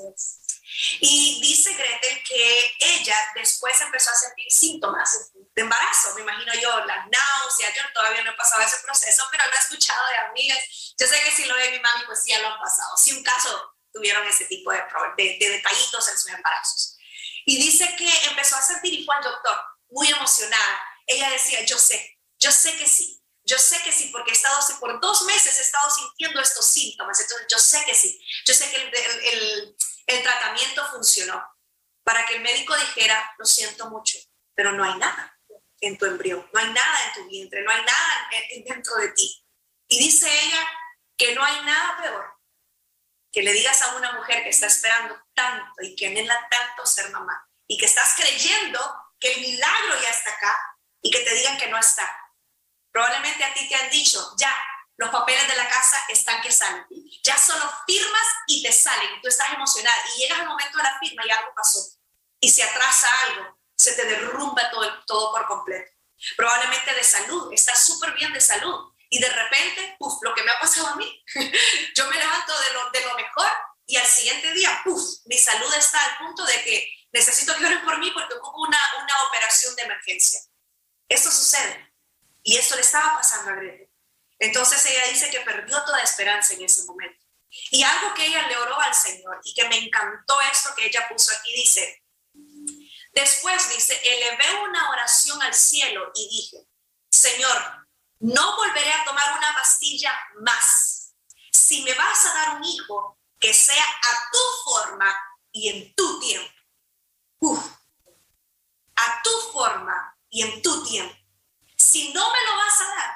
Y 1.00 1.40
dice 1.40 1.72
Gretel 1.74 2.22
que 2.22 2.76
ella 2.80 3.16
después 3.34 3.80
empezó 3.80 4.10
a 4.10 4.14
sentir 4.14 4.46
síntomas 4.50 5.32
de 5.32 5.62
embarazo. 5.62 6.14
Me 6.14 6.20
imagino 6.20 6.52
yo, 6.54 6.84
las 6.84 7.06
náuseas. 7.08 7.74
Yo 7.74 7.82
todavía 7.94 8.22
no 8.22 8.32
he 8.32 8.36
pasado 8.36 8.62
ese 8.62 8.78
proceso, 8.84 9.26
pero 9.30 9.46
lo 9.46 9.54
he 9.54 9.58
escuchado 9.58 10.06
de 10.08 10.18
amigas. 10.28 10.58
Yo 10.98 11.06
sé 11.06 11.18
que 11.24 11.30
si 11.30 11.46
lo 11.46 11.54
ve 11.54 11.70
mi 11.70 11.80
mami, 11.80 12.04
pues 12.04 12.24
ya 12.26 12.38
lo 12.40 12.48
han 12.48 12.60
pasado. 12.60 12.96
Si 12.98 13.12
un 13.12 13.22
caso 13.22 13.69
tuvieron 13.92 14.26
ese 14.26 14.44
tipo 14.46 14.72
de, 14.72 14.82
de, 15.16 15.48
detallitos 15.48 16.08
en 16.08 16.18
sus 16.18 16.30
embarazos. 16.30 16.96
Y 17.46 17.56
dice 17.62 17.94
que 17.96 18.08
empezó 18.28 18.56
a 18.56 18.62
sentir 18.62 18.92
y 18.92 19.04
fue 19.04 19.16
al 19.16 19.22
doctor, 19.22 19.56
muy 19.88 20.08
emocionada. 20.08 20.80
Ella 21.06 21.30
decía, 21.30 21.64
yo 21.64 21.78
sé, 21.78 22.18
yo 22.38 22.52
sé 22.52 22.76
que 22.76 22.86
sí, 22.86 23.20
yo 23.44 23.58
sé 23.58 23.82
que 23.82 23.92
sí, 23.92 24.10
porque 24.12 24.30
he 24.30 24.34
estado, 24.34 24.60
por 24.78 25.00
dos 25.00 25.22
meses 25.24 25.58
he 25.58 25.62
estado 25.62 25.90
sintiendo 25.90 26.40
estos 26.40 26.66
síntomas, 26.66 27.20
entonces 27.20 27.46
yo 27.50 27.58
sé 27.58 27.84
que 27.84 27.94
sí, 27.94 28.22
yo 28.46 28.54
sé 28.54 28.70
que 28.70 28.76
el, 28.76 28.94
el, 28.94 29.76
el 30.06 30.22
tratamiento 30.22 30.86
funcionó 30.90 31.42
para 32.04 32.24
que 32.26 32.36
el 32.36 32.42
médico 32.42 32.76
dijera, 32.76 33.34
lo 33.38 33.44
siento 33.44 33.88
mucho, 33.90 34.18
pero 34.54 34.72
no 34.72 34.84
hay 34.84 34.96
nada 34.98 35.36
en 35.80 35.96
tu 35.96 36.06
embrión, 36.06 36.48
no 36.52 36.60
hay 36.60 36.70
nada 36.70 37.06
en 37.06 37.12
tu 37.14 37.28
vientre, 37.28 37.62
no 37.62 37.70
hay 37.70 37.82
nada 37.82 38.30
dentro 38.66 38.94
de 38.96 39.08
ti. 39.12 39.44
Y 39.88 39.98
dice 39.98 40.28
ella 40.44 40.68
que 41.16 41.34
no 41.34 41.42
hay 41.42 41.60
nada 41.64 41.96
peor 42.00 42.29
que 43.32 43.42
le 43.42 43.52
digas 43.52 43.80
a 43.82 43.96
una 43.96 44.12
mujer 44.12 44.42
que 44.42 44.50
está 44.50 44.66
esperando 44.66 45.20
tanto 45.34 45.82
y 45.82 45.94
que 45.94 46.08
anhela 46.08 46.48
tanto 46.50 46.84
ser 46.86 47.10
mamá 47.10 47.48
y 47.66 47.78
que 47.78 47.86
estás 47.86 48.14
creyendo 48.16 48.80
que 49.18 49.32
el 49.32 49.40
milagro 49.40 50.00
ya 50.02 50.10
está 50.10 50.30
acá 50.30 50.58
y 51.02 51.10
que 51.10 51.20
te 51.20 51.34
digan 51.34 51.58
que 51.58 51.68
no 51.68 51.78
está. 51.78 52.16
Probablemente 52.90 53.44
a 53.44 53.54
ti 53.54 53.68
te 53.68 53.76
han 53.76 53.90
dicho, 53.90 54.34
ya, 54.36 54.52
los 54.96 55.10
papeles 55.10 55.46
de 55.48 55.56
la 55.56 55.68
casa 55.68 55.96
están 56.08 56.42
que 56.42 56.50
salen. 56.50 56.84
Ya 57.22 57.38
solo 57.38 57.72
firmas 57.86 58.26
y 58.48 58.62
te 58.62 58.72
salen. 58.72 59.20
Tú 59.22 59.28
estás 59.28 59.52
emocionada 59.52 59.96
y 60.08 60.20
llegas 60.20 60.40
al 60.40 60.48
momento 60.48 60.76
de 60.76 60.84
la 60.84 60.98
firma 60.98 61.24
y 61.24 61.30
algo 61.30 61.54
pasó. 61.54 61.80
Y 62.40 62.50
se 62.50 62.64
atrasa 62.64 63.08
algo, 63.28 63.58
se 63.78 63.92
te 63.94 64.04
derrumba 64.04 64.70
todo, 64.70 65.04
todo 65.06 65.32
por 65.32 65.46
completo. 65.46 65.90
Probablemente 66.36 66.92
de 66.92 67.04
salud, 67.04 67.52
estás 67.52 67.86
súper 67.86 68.12
bien 68.12 68.32
de 68.32 68.40
salud. 68.40 68.89
Y 69.12 69.18
de 69.18 69.28
repente, 69.28 69.96
puf, 69.98 70.14
lo 70.22 70.34
que 70.34 70.44
me 70.44 70.52
ha 70.52 70.60
pasado 70.60 70.86
a 70.86 70.96
mí, 70.96 71.24
yo 71.96 72.06
me 72.08 72.16
levanto 72.16 72.58
de 72.60 72.72
lo, 72.72 72.90
de 72.90 73.00
lo 73.02 73.14
mejor 73.16 73.50
y 73.86 73.96
al 73.96 74.06
siguiente 74.06 74.52
día, 74.52 74.80
puf, 74.84 75.02
mi 75.24 75.36
salud 75.36 75.72
está 75.74 76.00
al 76.04 76.18
punto 76.18 76.44
de 76.44 76.62
que 76.62 76.88
necesito 77.12 77.56
que 77.56 77.66
oren 77.66 77.84
por 77.84 77.98
mí 77.98 78.08
porque 78.12 78.34
hubo 78.34 78.62
una, 78.62 78.78
una 79.02 79.24
operación 79.24 79.74
de 79.74 79.82
emergencia. 79.82 80.40
Esto 81.08 81.28
sucede. 81.30 81.92
Y 82.44 82.56
esto 82.56 82.76
le 82.76 82.82
estaba 82.82 83.16
pasando 83.16 83.50
a 83.50 83.54
Grete. 83.54 83.92
Entonces 84.38 84.86
ella 84.86 85.08
dice 85.08 85.28
que 85.30 85.40
perdió 85.40 85.84
toda 85.84 86.00
esperanza 86.02 86.54
en 86.54 86.62
ese 86.62 86.84
momento. 86.84 87.26
Y 87.72 87.82
algo 87.82 88.14
que 88.14 88.26
ella 88.26 88.46
le 88.46 88.56
oró 88.56 88.80
al 88.80 88.94
Señor 88.94 89.40
y 89.42 89.52
que 89.54 89.68
me 89.68 89.76
encantó 89.76 90.40
esto 90.52 90.72
que 90.76 90.86
ella 90.86 91.08
puso 91.08 91.34
aquí, 91.34 91.52
dice, 91.52 92.04
después 93.12 93.68
dice, 93.70 94.00
elevé 94.04 94.54
una 94.62 94.90
oración 94.90 95.42
al 95.42 95.52
cielo 95.52 96.12
y 96.14 96.28
dije, 96.28 96.58
Señor, 97.10 97.79
no 98.20 98.56
volveré 98.56 98.92
a 98.92 99.04
tomar 99.04 99.36
una 99.36 99.54
pastilla 99.54 100.12
más. 100.40 101.14
Si 101.52 101.82
me 101.82 101.94
vas 101.94 102.26
a 102.26 102.34
dar 102.34 102.56
un 102.56 102.64
hijo, 102.64 103.18
que 103.38 103.54
sea 103.54 103.84
a 103.84 104.30
tu 104.30 104.70
forma 104.70 105.16
y 105.50 105.68
en 105.68 105.94
tu 105.94 106.20
tiempo. 106.20 106.54
a 108.96 109.22
tu 109.22 109.30
forma 109.52 110.14
y 110.28 110.42
en 110.42 110.60
tu 110.60 110.84
tiempo. 110.84 111.16
Si 111.74 112.12
no 112.12 112.30
me 112.30 112.44
lo 112.44 112.56
vas 112.56 112.80
a 112.82 112.84
dar, 112.84 113.14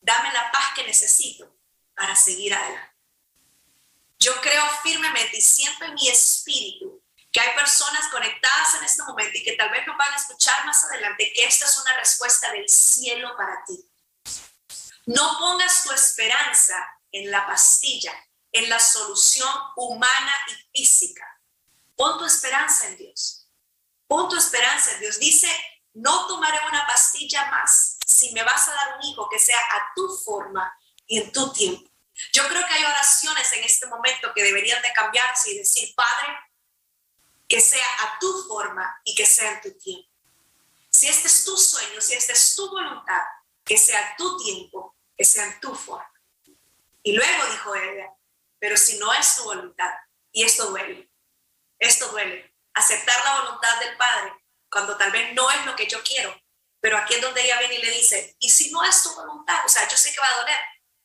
dame 0.00 0.32
la 0.32 0.50
paz 0.50 0.74
que 0.74 0.84
necesito 0.84 1.56
para 1.94 2.16
seguir 2.16 2.52
adelante. 2.52 2.96
Yo 4.18 4.40
creo 4.40 4.64
firmemente 4.82 5.36
y 5.36 5.40
siempre 5.40 5.86
en 5.86 5.94
mi 5.94 6.08
espíritu 6.08 7.00
que 7.30 7.40
hay 7.40 7.54
personas 7.54 8.08
conectadas 8.08 8.74
en 8.74 8.84
este 8.84 9.04
momento 9.04 9.38
y 9.38 9.44
que 9.44 9.52
tal 9.52 9.70
vez 9.70 9.86
nos 9.86 9.96
van 9.96 10.12
a 10.12 10.16
escuchar 10.16 10.66
más 10.66 10.82
adelante 10.84 11.32
que 11.32 11.44
esta 11.44 11.66
es 11.66 11.78
una 11.78 11.96
respuesta 11.96 12.50
del 12.50 12.68
cielo 12.68 13.36
para 13.36 13.64
ti. 13.64 13.91
No 15.06 15.38
pongas 15.38 15.84
tu 15.84 15.92
esperanza 15.92 16.76
en 17.10 17.30
la 17.30 17.46
pastilla, 17.46 18.12
en 18.52 18.68
la 18.68 18.78
solución 18.78 19.50
humana 19.76 20.32
y 20.48 20.78
física. 20.78 21.26
Pon 21.96 22.18
tu 22.18 22.24
esperanza 22.24 22.88
en 22.88 22.96
Dios. 22.96 23.48
Pon 24.06 24.28
tu 24.28 24.36
esperanza 24.36 24.92
en 24.92 25.00
Dios. 25.00 25.18
Dice, 25.18 25.48
no 25.94 26.26
tomaré 26.26 26.58
una 26.68 26.86
pastilla 26.86 27.50
más 27.50 27.98
si 28.06 28.32
me 28.32 28.42
vas 28.42 28.68
a 28.68 28.74
dar 28.74 28.96
un 28.96 29.04
hijo 29.04 29.28
que 29.28 29.38
sea 29.38 29.58
a 29.58 29.92
tu 29.94 30.08
forma 30.24 30.72
y 31.06 31.18
en 31.18 31.32
tu 31.32 31.52
tiempo. 31.52 31.90
Yo 32.32 32.46
creo 32.48 32.66
que 32.66 32.74
hay 32.74 32.84
oraciones 32.84 33.50
en 33.52 33.64
este 33.64 33.86
momento 33.86 34.32
que 34.34 34.42
deberían 34.42 34.80
de 34.82 34.92
cambiarse 34.92 35.50
y 35.50 35.58
decir, 35.58 35.94
Padre, 35.94 36.28
que 37.48 37.60
sea 37.60 37.86
a 38.00 38.18
tu 38.18 38.46
forma 38.46 39.00
y 39.04 39.14
que 39.14 39.26
sea 39.26 39.52
en 39.52 39.60
tu 39.60 39.78
tiempo. 39.78 40.08
Si 40.90 41.08
este 41.08 41.26
es 41.26 41.44
tu 41.44 41.56
sueño, 41.56 42.00
si 42.00 42.14
esta 42.14 42.32
es 42.32 42.54
tu 42.54 42.70
voluntad, 42.70 43.22
que 43.64 43.76
sea 43.78 44.14
tu 44.16 44.36
tiempo, 44.38 44.91
que 45.16 45.24
sea 45.24 45.46
en 45.46 45.60
tu 45.60 45.74
forma. 45.74 46.10
Y 47.02 47.12
luego 47.12 47.46
dijo 47.50 47.74
ella, 47.74 48.12
pero 48.58 48.76
si 48.76 48.98
no 48.98 49.12
es 49.12 49.36
tu 49.36 49.44
voluntad, 49.44 49.92
y 50.30 50.44
esto 50.44 50.66
duele, 50.70 51.10
esto 51.78 52.08
duele, 52.08 52.54
aceptar 52.74 53.24
la 53.24 53.40
voluntad 53.42 53.80
del 53.80 53.96
Padre 53.96 54.32
cuando 54.70 54.96
tal 54.96 55.10
vez 55.10 55.34
no 55.34 55.50
es 55.50 55.66
lo 55.66 55.76
que 55.76 55.86
yo 55.86 56.02
quiero, 56.02 56.34
pero 56.80 56.96
aquí 56.96 57.14
es 57.14 57.20
donde 57.20 57.44
ella 57.44 57.58
viene 57.58 57.74
y 57.74 57.82
le 57.82 57.90
dice, 57.90 58.36
y 58.38 58.48
si 58.48 58.70
no 58.70 58.82
es 58.84 59.02
tu 59.02 59.14
voluntad, 59.14 59.64
o 59.66 59.68
sea, 59.68 59.86
yo 59.88 59.96
sé 59.96 60.12
que 60.12 60.20
va 60.20 60.28
a 60.28 60.40
doler, 60.40 60.58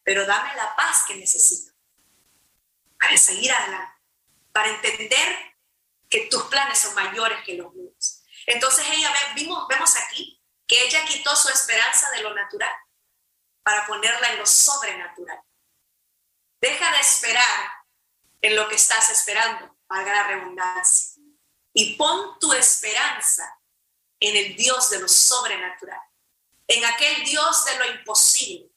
pero 0.04 0.26
dame 0.26 0.56
la 0.56 0.76
paz 0.76 1.04
que 1.08 1.16
necesito 1.16 1.74
para 3.00 3.18
seguir 3.18 3.52
adelante, 3.52 4.02
para 4.52 4.70
entender 4.70 5.56
que 6.10 6.28
tus 6.32 6.44
planes 6.44 6.80
son 6.80 6.96
mayores 6.96 7.44
que 7.44 7.56
los 7.56 7.74
míos. 7.74 8.24
Entonces 8.46 8.86
ella 8.90 9.12
vimos, 9.36 9.68
vemos 9.68 9.96
aquí 9.98 10.42
que 10.66 10.84
ella 10.86 11.06
quitó 11.06 11.36
su 11.36 11.50
esperanza 11.50 12.10
de 12.12 12.22
lo 12.22 12.34
natural 12.34 12.74
para 13.68 13.86
ponerla 13.86 14.30
en 14.30 14.40
lo 14.40 14.46
sobrenatural. 14.46 15.42
Deja 16.62 16.90
de 16.90 17.00
esperar 17.02 17.74
en 18.40 18.56
lo 18.56 18.70
que 18.70 18.76
estás 18.76 19.10
esperando, 19.10 19.78
valga 19.90 20.14
la 20.14 20.24
redundancia, 20.24 21.22
y 21.74 21.98
pon 21.98 22.40
tu 22.40 22.54
esperanza 22.54 23.60
en 24.22 24.38
el 24.38 24.56
Dios 24.56 24.90
de 24.90 25.00
lo 25.00 25.10
sobrenatural, 25.10 26.00
en 26.66 26.86
aquel 26.86 27.26
Dios 27.26 27.66
de 27.66 27.78
lo 27.78 27.86
imposible. 27.92 28.72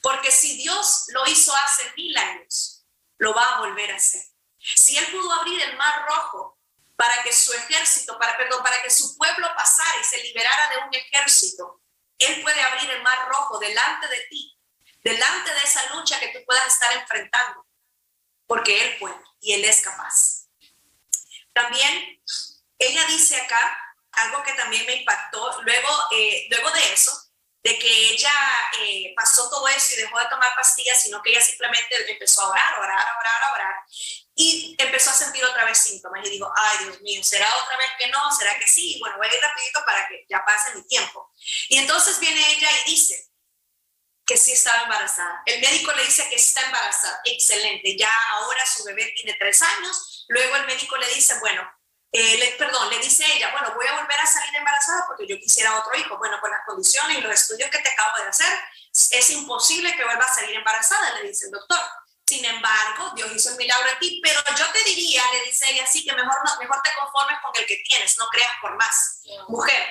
Porque 0.00 0.30
si 0.30 0.58
Dios 0.58 1.06
lo 1.08 1.26
hizo 1.26 1.52
hace 1.52 1.92
mil 1.96 2.16
años, 2.16 2.86
lo 3.18 3.34
va 3.34 3.42
a 3.42 3.60
volver 3.62 3.90
a 3.90 3.96
hacer. 3.96 4.22
Si 4.60 4.96
Él 4.96 5.10
pudo 5.10 5.32
abrir 5.32 5.60
el 5.60 5.76
mar 5.76 6.06
rojo 6.06 6.56
para 6.94 7.20
que 7.24 7.32
su 7.32 7.52
ejército, 7.52 8.16
para, 8.16 8.36
perdón, 8.36 8.62
para 8.62 8.80
que 8.80 8.90
su 8.92 9.16
pueblo 9.16 9.48
pasara 9.56 10.00
y 10.00 10.04
se 10.04 10.22
liberara 10.22 10.70
de 10.70 10.86
un 10.86 10.94
ejército, 10.94 11.82
Él 12.18 12.42
puede 12.42 12.60
abrir 12.60 12.90
el 12.90 13.02
mar 13.02 13.28
rojo 13.28 13.58
delante 13.58 14.08
de 14.08 14.20
ti 14.30 14.56
delante 15.06 15.54
de 15.54 15.60
esa 15.60 15.94
lucha 15.94 16.18
que 16.18 16.28
tú 16.28 16.44
puedas 16.44 16.66
estar 16.66 16.92
enfrentando, 16.92 17.64
porque 18.46 18.84
Él 18.84 18.98
puede 18.98 19.14
y 19.40 19.52
Él 19.52 19.64
es 19.64 19.80
capaz. 19.80 20.48
También 21.52 22.20
ella 22.76 23.06
dice 23.06 23.40
acá 23.40 23.78
algo 24.10 24.42
que 24.42 24.52
también 24.54 24.84
me 24.84 24.96
impactó, 24.96 25.62
luego, 25.62 25.88
eh, 26.10 26.48
luego 26.50 26.70
de 26.72 26.92
eso, 26.92 27.12
de 27.62 27.78
que 27.78 28.10
ella 28.10 28.32
eh, 28.80 29.12
pasó 29.14 29.48
todo 29.48 29.68
eso 29.68 29.94
y 29.94 30.02
dejó 30.02 30.18
de 30.18 30.26
tomar 30.26 30.54
pastillas, 30.56 31.00
sino 31.00 31.22
que 31.22 31.30
ella 31.30 31.40
simplemente 31.40 32.10
empezó 32.10 32.42
a 32.42 32.50
orar, 32.50 32.78
orar, 32.80 33.06
orar, 33.20 33.52
orar, 33.52 33.74
y 34.36 34.76
empezó 34.78 35.10
a 35.10 35.14
sentir 35.14 35.44
otra 35.44 35.64
vez 35.64 35.78
síntomas. 35.78 36.24
Y 36.26 36.30
digo, 36.30 36.52
ay 36.54 36.84
Dios 36.84 37.00
mío, 37.00 37.24
¿será 37.24 37.48
otra 37.64 37.76
vez 37.78 37.88
que 37.98 38.08
no? 38.08 38.30
¿Será 38.30 38.58
que 38.58 38.68
sí? 38.68 38.98
Bueno, 39.00 39.16
voy 39.16 39.26
a 39.26 39.34
ir 39.34 39.40
rapidito 39.40 39.82
para 39.84 40.06
que 40.06 40.26
ya 40.28 40.44
pase 40.44 40.74
mi 40.74 40.86
tiempo. 40.86 41.32
Y 41.68 41.78
entonces 41.78 42.20
viene 42.20 42.40
ella 42.52 42.68
y 42.84 42.90
dice, 42.90 43.30
que 44.26 44.36
sí 44.36 44.52
estaba 44.52 44.82
embarazada. 44.82 45.40
El 45.46 45.60
médico 45.60 45.92
le 45.92 46.04
dice 46.04 46.28
que 46.28 46.34
está 46.34 46.60
embarazada. 46.62 47.20
Excelente. 47.24 47.96
Ya 47.96 48.10
ahora 48.32 48.66
su 48.66 48.82
bebé 48.84 49.14
tiene 49.16 49.36
tres 49.38 49.62
años. 49.62 50.26
Luego 50.28 50.56
el 50.56 50.66
médico 50.66 50.96
le 50.96 51.08
dice, 51.14 51.38
bueno, 51.38 51.62
eh, 52.10 52.36
le, 52.36 52.48
perdón, 52.52 52.90
le 52.90 52.98
dice 52.98 53.24
ella, 53.36 53.52
bueno, 53.52 53.72
voy 53.74 53.86
a 53.86 54.00
volver 54.00 54.18
a 54.18 54.26
salir 54.26 54.54
embarazada 54.56 55.06
porque 55.06 55.28
yo 55.28 55.38
quisiera 55.38 55.78
otro 55.78 55.96
hijo. 55.96 56.18
Bueno, 56.18 56.40
con 56.40 56.50
las 56.50 56.66
condiciones 56.66 57.18
y 57.18 57.20
los 57.20 57.32
estudios 57.32 57.70
que 57.70 57.78
te 57.78 57.88
acabo 57.88 58.18
de 58.18 58.28
hacer, 58.28 58.52
es 58.90 59.30
imposible 59.30 59.94
que 59.96 60.04
vuelva 60.04 60.24
a 60.24 60.34
salir 60.34 60.56
embarazada, 60.56 61.20
le 61.20 61.28
dice 61.28 61.46
el 61.46 61.52
doctor. 61.52 61.80
Sin 62.28 62.44
embargo, 62.44 63.12
Dios 63.14 63.30
hizo 63.34 63.50
el 63.50 63.56
milagro 63.56 63.88
en 63.88 63.98
ti, 64.00 64.20
pero 64.22 64.40
yo 64.58 64.66
te 64.72 64.82
diría, 64.84 65.22
le 65.32 65.44
dice 65.44 65.70
ella, 65.70 65.86
sí, 65.86 66.04
que 66.04 66.12
mejor, 66.12 66.36
no, 66.44 66.58
mejor 66.58 66.82
te 66.82 66.90
conformes 66.98 67.38
con 67.40 67.52
el 67.54 67.66
que 67.66 67.76
tienes, 67.86 68.18
no 68.18 68.26
creas 68.26 68.52
por 68.60 68.76
más. 68.76 69.22
Mujer, 69.46 69.86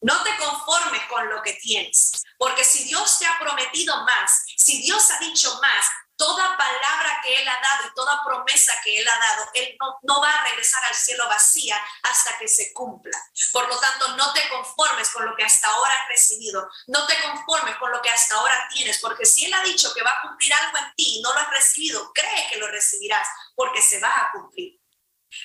no 0.00 0.22
te 0.22 0.36
conformes 0.36 1.02
con 1.06 1.28
lo 1.30 1.42
que 1.42 1.54
tienes, 1.54 2.22
porque 2.38 2.64
si 2.64 2.84
Dios 2.84 3.18
te 3.18 3.26
ha 3.26 3.38
prometido 3.40 4.04
más, 4.04 4.44
si 4.56 4.82
Dios 4.82 5.10
ha 5.10 5.18
dicho 5.18 5.58
más, 5.60 5.86
toda 6.16 6.56
palabra 6.56 7.20
que 7.22 7.40
Él 7.40 7.48
ha 7.48 7.60
dado 7.60 7.88
y 7.88 7.94
toda 7.94 8.22
promesa 8.24 8.72
que 8.82 8.98
Él 8.98 9.08
ha 9.08 9.18
dado, 9.18 9.50
Él 9.54 9.76
no, 10.02 10.20
va 10.20 10.30
a 10.30 10.44
regresar 10.44 10.84
al 10.84 10.94
cielo 10.94 11.28
vacía 11.28 11.80
hasta 12.02 12.38
que 12.38 12.48
se 12.48 12.72
cumpla. 12.72 13.18
Por 13.52 13.68
lo 13.68 13.78
tanto, 13.78 14.08
no 14.16 14.32
te 14.32 14.48
conformes 14.48 15.10
con 15.10 15.26
lo 15.26 15.34
que 15.36 15.44
hasta 15.44 15.68
ahora 15.68 15.94
has 15.94 16.08
recibido, 16.08 16.68
no 16.88 17.06
te 17.06 17.20
conformes 17.22 17.76
con 17.76 17.90
lo 17.90 18.00
que 18.02 18.10
hasta 18.10 18.36
ahora 18.36 18.68
tienes, 18.72 18.98
porque 19.00 19.26
si 19.26 19.46
Él 19.46 19.54
ha 19.54 19.62
dicho 19.62 19.92
que 19.94 20.02
va 20.02 20.10
a 20.10 20.22
cumplir 20.22 20.52
algo 20.54 20.78
en 20.78 20.94
ti 20.94 21.18
y 21.18 21.22
no 21.22 21.32
lo 21.32 21.40
has 21.40 21.50
recibido, 21.50 22.12
cree 22.12 22.48
que 22.50 22.58
lo 22.58 22.68
recibirás, 22.68 23.28
porque 23.54 23.82
se 23.82 24.00
va 24.00 24.08
a 24.08 24.32
cumplir. 24.32 24.80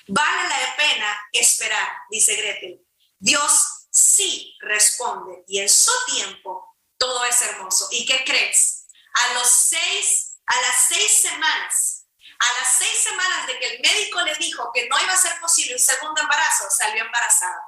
Vale 0.08 0.50
la 0.50 0.76
pena 0.76 1.22
esperar, 1.32 1.90
dice 2.10 2.36
Gretel. 2.36 2.86
Dios 3.18 3.88
sí 3.92 4.56
responde 4.62 5.44
y 5.48 5.60
en 5.60 5.70
su 5.70 5.92
tiempo 6.08 6.78
todo 6.98 7.26
es 7.26 7.42
hermoso. 7.42 7.88
¿Y 7.92 8.06
qué 8.06 8.24
crees? 8.24 8.88
A 9.14 9.34
los 9.34 9.48
seis, 9.48 10.29
a 10.50 10.62
las 10.62 10.88
seis 10.88 11.22
semanas, 11.22 12.08
a 12.40 12.60
las 12.60 12.78
seis 12.78 13.04
semanas 13.04 13.46
de 13.48 13.60
que 13.60 13.76
el 13.76 13.82
médico 13.82 14.22
le 14.22 14.34
dijo 14.36 14.72
que 14.74 14.88
no 14.90 15.00
iba 15.00 15.14
a 15.14 15.18
ser 15.18 15.40
posible 15.40 15.76
un 15.76 15.80
segundo 15.80 16.22
embarazo, 16.22 16.66
salió 16.72 17.06
embarazada. 17.06 17.62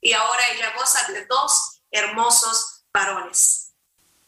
Y 0.00 0.12
ahora 0.12 0.46
ella 0.48 0.72
goza 0.76 1.10
de 1.12 1.26
dos 1.26 1.82
hermosos 1.90 2.84
varones. 2.92 3.72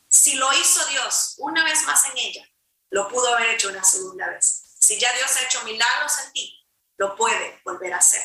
Si 0.09 0.35
lo 0.35 0.53
hizo 0.53 0.85
Dios 0.87 1.37
una 1.39 1.65
vez 1.65 1.85
más 1.85 2.05
en 2.07 2.19
ella, 2.19 2.47
lo 2.91 3.09
pudo 3.09 3.35
haber 3.35 3.51
hecho 3.51 3.69
una 3.69 3.85
segunda 3.85 4.29
vez. 4.29 4.75
Si 4.81 4.99
ya 4.99 5.13
Dios 5.13 5.37
ha 5.37 5.43
hecho 5.43 5.63
milagros 5.63 6.13
en 6.27 6.33
ti, 6.33 6.67
lo 6.97 7.15
puede 7.15 7.61
volver 7.65 7.95
a 7.95 7.99
hacer. 7.99 8.23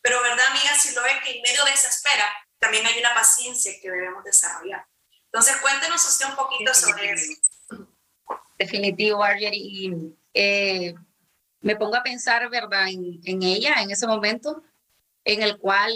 Pero 0.00 0.22
verdad, 0.22 0.46
amiga, 0.46 0.76
si 0.78 0.92
lo 0.94 1.02
ven 1.02 1.20
que 1.22 1.36
en 1.36 1.42
medio 1.42 1.64
de 1.66 1.72
esa 1.72 1.88
espera, 1.88 2.32
también 2.58 2.86
hay 2.86 2.98
una 2.98 3.14
paciencia 3.14 3.72
que 3.80 3.90
debemos 3.90 4.24
desarrollar. 4.24 4.86
Entonces, 5.26 5.58
cuéntenos 5.58 6.02
usted 6.04 6.26
un 6.26 6.36
poquito 6.36 6.72
sobre 6.72 7.12
eso. 7.12 7.32
Definitivo, 8.58 9.18
Marjorie. 9.18 9.50
Y 9.54 10.14
eh, 10.34 10.94
me 11.60 11.76
pongo 11.76 11.96
a 11.96 12.02
pensar, 12.02 12.48
¿verdad?, 12.50 12.88
en, 12.88 13.20
en, 13.24 13.42
ella 13.42 13.74
en 13.80 13.90
ese 13.90 14.06
momento 14.06 14.62
en 15.24 15.42
el 15.42 15.58
cual 15.58 15.92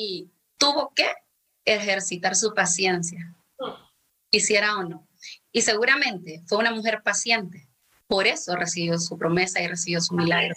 tuvo 0.58 0.92
que 0.94 1.10
ejercitar 1.64 2.36
su 2.36 2.54
paciencia, 2.54 3.34
quisiera 4.30 4.76
o 4.76 4.84
no. 4.84 5.08
Y 5.52 5.62
seguramente 5.62 6.42
fue 6.46 6.58
una 6.58 6.72
mujer 6.72 7.02
paciente. 7.02 7.68
Por 8.06 8.26
eso 8.26 8.56
recibió 8.56 8.98
su 8.98 9.16
promesa 9.16 9.60
y 9.60 9.68
recibió 9.68 10.00
su 10.00 10.14
milagro. 10.14 10.54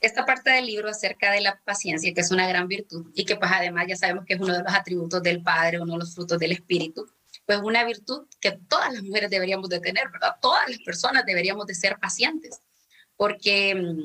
Esta 0.00 0.26
parte 0.26 0.50
del 0.50 0.66
libro 0.66 0.90
acerca 0.90 1.32
de 1.32 1.40
la 1.40 1.60
paciencia, 1.64 2.12
que 2.12 2.20
es 2.20 2.30
una 2.30 2.46
gran 2.46 2.68
virtud 2.68 3.10
y 3.14 3.24
que 3.24 3.36
pues 3.36 3.50
además 3.52 3.86
ya 3.88 3.96
sabemos 3.96 4.24
que 4.26 4.34
es 4.34 4.40
uno 4.40 4.52
de 4.52 4.62
los 4.62 4.74
atributos 4.74 5.22
del 5.22 5.42
Padre, 5.42 5.80
uno 5.80 5.94
de 5.94 6.00
los 6.00 6.14
frutos 6.14 6.38
del 6.38 6.52
Espíritu, 6.52 7.06
pues 7.46 7.60
una 7.62 7.84
virtud 7.84 8.26
que 8.40 8.52
todas 8.52 8.92
las 8.92 9.02
mujeres 9.02 9.30
deberíamos 9.30 9.68
de 9.68 9.80
tener, 9.80 10.10
¿verdad? 10.10 10.36
Todas 10.40 10.68
las 10.68 10.78
personas 10.80 11.26
deberíamos 11.26 11.66
de 11.66 11.74
ser 11.74 11.98
pacientes, 11.98 12.60
porque 13.16 13.74
mm, 13.74 14.00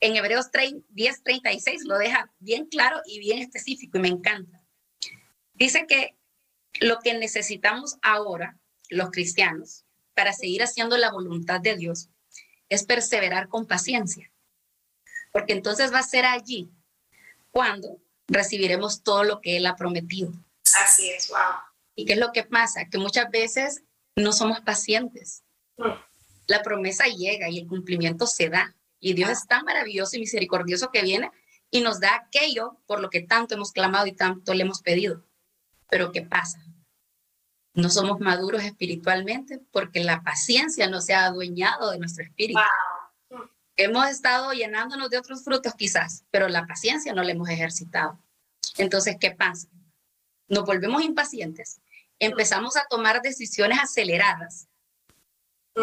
en 0.00 0.16
Hebreos 0.16 0.46
10:36 0.50 1.84
lo 1.84 1.98
deja 1.98 2.32
bien 2.38 2.66
claro 2.66 3.00
y 3.04 3.18
bien 3.18 3.38
específico 3.38 3.98
y 3.98 4.00
me 4.00 4.08
encanta. 4.08 4.62
Dice 5.52 5.86
que 5.86 6.16
lo 6.80 6.98
que 7.00 7.14
necesitamos 7.14 7.96
ahora, 8.02 8.58
los 8.88 9.10
cristianos, 9.10 9.84
para 10.14 10.32
seguir 10.32 10.62
haciendo 10.62 10.96
la 10.96 11.10
voluntad 11.10 11.60
de 11.60 11.76
Dios, 11.76 12.08
es 12.68 12.84
perseverar 12.84 13.48
con 13.48 13.66
paciencia. 13.66 14.32
Porque 15.32 15.52
entonces 15.52 15.92
va 15.92 15.98
a 15.98 16.02
ser 16.02 16.24
allí 16.24 16.70
cuando 17.50 18.00
recibiremos 18.26 19.02
todo 19.02 19.24
lo 19.24 19.40
que 19.40 19.56
Él 19.56 19.66
ha 19.66 19.76
prometido. 19.76 20.32
Así 20.82 21.10
es, 21.10 21.28
wow. 21.28 21.69
¿Y 22.00 22.06
qué 22.06 22.14
es 22.14 22.18
lo 22.18 22.32
que 22.32 22.44
pasa? 22.44 22.86
Que 22.86 22.96
muchas 22.96 23.30
veces 23.30 23.82
no 24.16 24.32
somos 24.32 24.60
pacientes. 24.62 25.44
Mm. 25.76 25.90
La 26.46 26.62
promesa 26.62 27.04
llega 27.04 27.50
y 27.50 27.58
el 27.58 27.66
cumplimiento 27.66 28.26
se 28.26 28.48
da. 28.48 28.74
Y 28.98 29.12
Dios 29.12 29.28
es 29.28 29.46
tan 29.46 29.66
maravilloso 29.66 30.16
y 30.16 30.20
misericordioso 30.20 30.90
que 30.90 31.02
viene 31.02 31.30
y 31.70 31.82
nos 31.82 32.00
da 32.00 32.14
aquello 32.14 32.78
por 32.86 33.00
lo 33.00 33.10
que 33.10 33.20
tanto 33.20 33.54
hemos 33.54 33.72
clamado 33.72 34.06
y 34.06 34.12
tanto 34.12 34.54
le 34.54 34.62
hemos 34.62 34.80
pedido. 34.80 35.26
Pero 35.90 36.10
¿qué 36.10 36.22
pasa? 36.22 36.58
No 37.74 37.90
somos 37.90 38.18
maduros 38.18 38.62
espiritualmente 38.62 39.60
porque 39.70 40.02
la 40.02 40.22
paciencia 40.22 40.88
no 40.88 41.02
se 41.02 41.12
ha 41.12 41.26
adueñado 41.26 41.90
de 41.90 41.98
nuestro 41.98 42.24
espíritu. 42.24 42.60
Hemos 43.76 44.08
estado 44.08 44.52
llenándonos 44.52 45.10
de 45.10 45.18
otros 45.18 45.44
frutos 45.44 45.74
quizás, 45.74 46.24
pero 46.30 46.48
la 46.48 46.66
paciencia 46.66 47.12
no 47.12 47.22
la 47.22 47.32
hemos 47.32 47.50
ejercitado. 47.50 48.18
Entonces, 48.78 49.16
¿qué 49.20 49.32
pasa? 49.32 49.68
Nos 50.48 50.64
volvemos 50.64 51.02
impacientes, 51.02 51.79
empezamos 52.20 52.76
a 52.76 52.86
tomar 52.88 53.22
decisiones 53.22 53.78
aceleradas, 53.80 54.68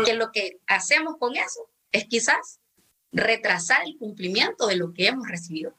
que 0.06 0.14
lo 0.14 0.32
que 0.32 0.60
hacemos 0.68 1.18
con 1.20 1.36
eso 1.36 1.70
es 1.92 2.06
quizás 2.06 2.60
retrasar 3.12 3.84
el 3.86 3.98
cumplimiento 3.98 4.68
de 4.68 4.76
lo 4.76 4.94
que 4.94 5.08
hemos 5.08 5.28
recibido. 5.28 5.78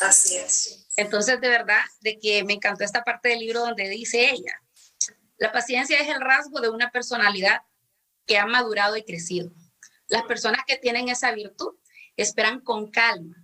Así 0.00 0.36
es. 0.36 0.86
Entonces, 0.96 1.40
de 1.40 1.48
verdad, 1.48 1.82
de 2.00 2.18
que 2.18 2.42
me 2.44 2.54
encantó 2.54 2.84
esta 2.84 3.04
parte 3.04 3.28
del 3.28 3.40
libro 3.40 3.60
donde 3.60 3.88
dice 3.88 4.30
ella, 4.30 4.62
la 5.36 5.52
paciencia 5.52 5.98
es 6.00 6.08
el 6.08 6.20
rasgo 6.20 6.60
de 6.60 6.70
una 6.70 6.90
personalidad 6.90 7.62
que 8.26 8.38
ha 8.38 8.46
madurado 8.46 8.96
y 8.96 9.04
crecido. 9.04 9.52
Las 10.08 10.22
personas 10.24 10.62
que 10.66 10.76
tienen 10.76 11.08
esa 11.08 11.32
virtud 11.32 11.74
esperan 12.16 12.60
con 12.60 12.90
calma 12.90 13.36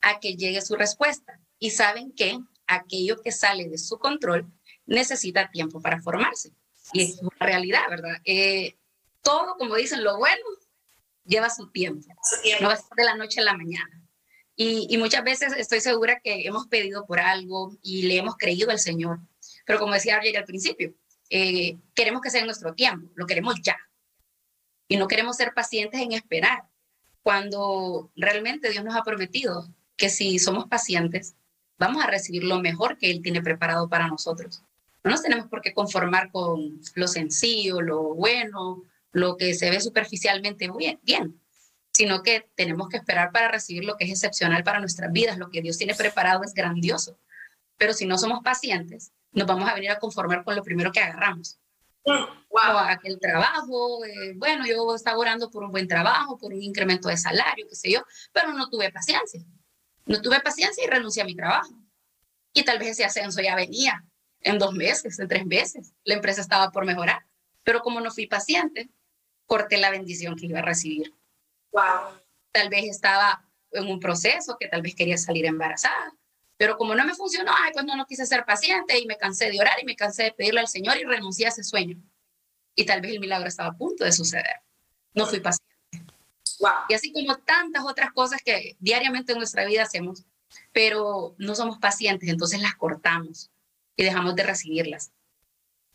a 0.00 0.20
que 0.20 0.36
llegue 0.36 0.62
su 0.62 0.76
respuesta 0.76 1.40
y 1.58 1.70
saben 1.70 2.12
que 2.12 2.38
aquello 2.66 3.20
que 3.20 3.32
sale 3.32 3.68
de 3.68 3.78
su 3.78 3.98
control 3.98 4.52
necesita 4.86 5.50
tiempo 5.50 5.80
para 5.80 6.00
formarse. 6.00 6.52
Y 6.92 7.02
es 7.02 7.18
una 7.20 7.30
realidad, 7.40 7.82
¿verdad? 7.88 8.16
Eh, 8.24 8.76
todo, 9.22 9.56
como 9.56 9.76
dicen, 9.76 10.02
lo 10.04 10.18
bueno 10.18 10.42
lleva 11.24 11.50
su 11.50 11.70
tiempo. 11.70 12.06
No 12.60 12.68
va 12.68 12.74
a 12.74 12.76
ser 12.76 12.96
de 12.96 13.04
la 13.04 13.16
noche 13.16 13.40
a 13.40 13.44
la 13.44 13.56
mañana. 13.56 14.02
Y, 14.54 14.96
muchas 14.98 15.24
veces 15.24 15.54
estoy 15.56 15.80
segura 15.80 16.20
que 16.20 16.46
hemos 16.46 16.66
pedido 16.66 17.06
por 17.06 17.18
algo 17.18 17.76
y 17.82 18.02
le 18.02 18.18
hemos 18.18 18.36
creído 18.36 18.70
al 18.70 18.78
Señor. 18.78 19.18
Pero 19.64 19.78
como 19.78 19.94
decía 19.94 20.16
Ariel 20.16 20.36
al 20.36 20.44
principio, 20.44 20.94
eh, 21.30 21.78
queremos 21.94 22.20
que 22.20 22.30
sea 22.30 22.40
en 22.40 22.46
nuestro 22.46 22.74
tiempo, 22.74 23.10
lo 23.14 23.26
queremos 23.26 23.56
ya. 23.62 23.76
Y 24.88 24.98
no 24.98 25.08
queremos 25.08 25.36
ser 25.36 25.54
pacientes 25.54 26.00
en 26.00 26.12
esperar, 26.12 26.64
cuando 27.22 28.12
realmente 28.14 28.70
Dios 28.70 28.84
nos 28.84 28.94
ha 28.94 29.02
prometido 29.02 29.68
que 29.96 30.10
si 30.10 30.38
somos 30.38 30.66
pacientes, 30.66 31.34
vamos 31.78 32.04
a 32.04 32.08
recibir 32.08 32.44
lo 32.44 32.60
mejor 32.60 32.98
que 32.98 33.10
Él 33.10 33.22
tiene 33.22 33.42
preparado 33.42 33.88
para 33.88 34.08
nosotros. 34.08 34.62
No 35.04 35.10
nos 35.10 35.22
tenemos 35.22 35.48
por 35.48 35.60
qué 35.60 35.74
conformar 35.74 36.30
con 36.30 36.80
lo 36.94 37.08
sencillo, 37.08 37.80
lo 37.80 38.14
bueno, 38.14 38.82
lo 39.10 39.36
que 39.36 39.54
se 39.54 39.70
ve 39.70 39.80
superficialmente 39.80 40.70
bien, 40.76 41.00
bien, 41.02 41.40
sino 41.92 42.22
que 42.22 42.48
tenemos 42.54 42.88
que 42.88 42.98
esperar 42.98 43.32
para 43.32 43.48
recibir 43.48 43.84
lo 43.84 43.96
que 43.96 44.04
es 44.04 44.10
excepcional 44.10 44.62
para 44.62 44.80
nuestras 44.80 45.12
vidas. 45.12 45.38
Lo 45.38 45.50
que 45.50 45.60
Dios 45.60 45.76
tiene 45.76 45.94
preparado 45.94 46.44
es 46.44 46.54
grandioso. 46.54 47.18
Pero 47.76 47.92
si 47.92 48.06
no 48.06 48.16
somos 48.16 48.42
pacientes, 48.42 49.12
nos 49.32 49.46
vamos 49.46 49.68
a 49.68 49.74
venir 49.74 49.90
a 49.90 49.98
conformar 49.98 50.44
con 50.44 50.54
lo 50.54 50.62
primero 50.62 50.92
que 50.92 51.00
agarramos. 51.00 51.58
Wow. 52.04 52.78
aquel 52.88 53.18
trabajo, 53.20 54.04
eh, 54.04 54.34
bueno, 54.36 54.66
yo 54.66 54.94
estaba 54.94 55.18
orando 55.18 55.50
por 55.50 55.62
un 55.62 55.70
buen 55.70 55.88
trabajo, 55.88 56.36
por 56.36 56.52
un 56.52 56.62
incremento 56.62 57.08
de 57.08 57.16
salario, 57.16 57.66
qué 57.68 57.76
sé 57.76 57.90
yo, 57.90 58.04
pero 58.32 58.52
no 58.52 58.68
tuve 58.68 58.90
paciencia. 58.90 59.40
No 60.06 60.20
tuve 60.20 60.40
paciencia 60.40 60.84
y 60.84 60.88
renuncié 60.88 61.22
a 61.22 61.26
mi 61.26 61.34
trabajo. 61.34 61.74
Y 62.52 62.64
tal 62.64 62.78
vez 62.78 62.90
ese 62.90 63.04
ascenso 63.04 63.40
ya 63.40 63.56
venía 63.56 64.04
en 64.44 64.58
dos 64.58 64.72
meses, 64.72 65.18
en 65.18 65.28
tres 65.28 65.46
meses. 65.46 65.92
La 66.04 66.14
empresa 66.14 66.40
estaba 66.40 66.70
por 66.70 66.84
mejorar. 66.84 67.24
Pero 67.62 67.80
como 67.80 68.00
no 68.00 68.10
fui 68.10 68.26
paciente, 68.26 68.90
corté 69.46 69.78
la 69.78 69.90
bendición 69.90 70.36
que 70.36 70.46
iba 70.46 70.58
a 70.58 70.62
recibir. 70.62 71.14
Wow. 71.72 72.20
Tal 72.52 72.68
vez 72.68 72.84
estaba 72.84 73.44
en 73.70 73.86
un 73.86 74.00
proceso 74.00 74.56
que 74.58 74.68
tal 74.68 74.82
vez 74.82 74.94
quería 74.94 75.16
salir 75.16 75.46
embarazada, 75.46 76.14
pero 76.56 76.76
como 76.76 76.94
no 76.94 77.04
me 77.04 77.14
funcionó, 77.14 77.52
ay, 77.54 77.72
pues 77.72 77.84
no, 77.84 77.96
no 77.96 78.06
quise 78.06 78.26
ser 78.26 78.44
paciente 78.44 78.98
y 78.98 79.06
me 79.06 79.16
cansé 79.16 79.50
de 79.50 79.58
orar 79.58 79.80
y 79.80 79.84
me 79.84 79.96
cansé 79.96 80.24
de 80.24 80.32
pedirle 80.32 80.60
al 80.60 80.68
Señor 80.68 80.96
y 80.98 81.04
renuncié 81.04 81.46
a 81.46 81.48
ese 81.48 81.64
sueño. 81.64 81.96
Y 82.74 82.84
tal 82.84 83.00
vez 83.00 83.12
el 83.12 83.20
milagro 83.20 83.48
estaba 83.48 83.70
a 83.70 83.76
punto 83.76 84.04
de 84.04 84.12
suceder. 84.12 84.60
No 85.14 85.26
fui 85.26 85.40
paciente. 85.40 85.74
Wow. 86.60 86.70
Y 86.88 86.94
así 86.94 87.12
como 87.12 87.36
tantas 87.38 87.84
otras 87.84 88.12
cosas 88.12 88.40
que 88.44 88.76
diariamente 88.78 89.32
en 89.32 89.38
nuestra 89.38 89.64
vida 89.64 89.82
hacemos, 89.82 90.24
pero 90.72 91.34
no 91.38 91.54
somos 91.54 91.78
pacientes, 91.78 92.28
entonces 92.28 92.60
las 92.60 92.74
cortamos 92.74 93.51
y 93.96 94.04
dejamos 94.04 94.34
de 94.34 94.42
recibirlas. 94.42 95.12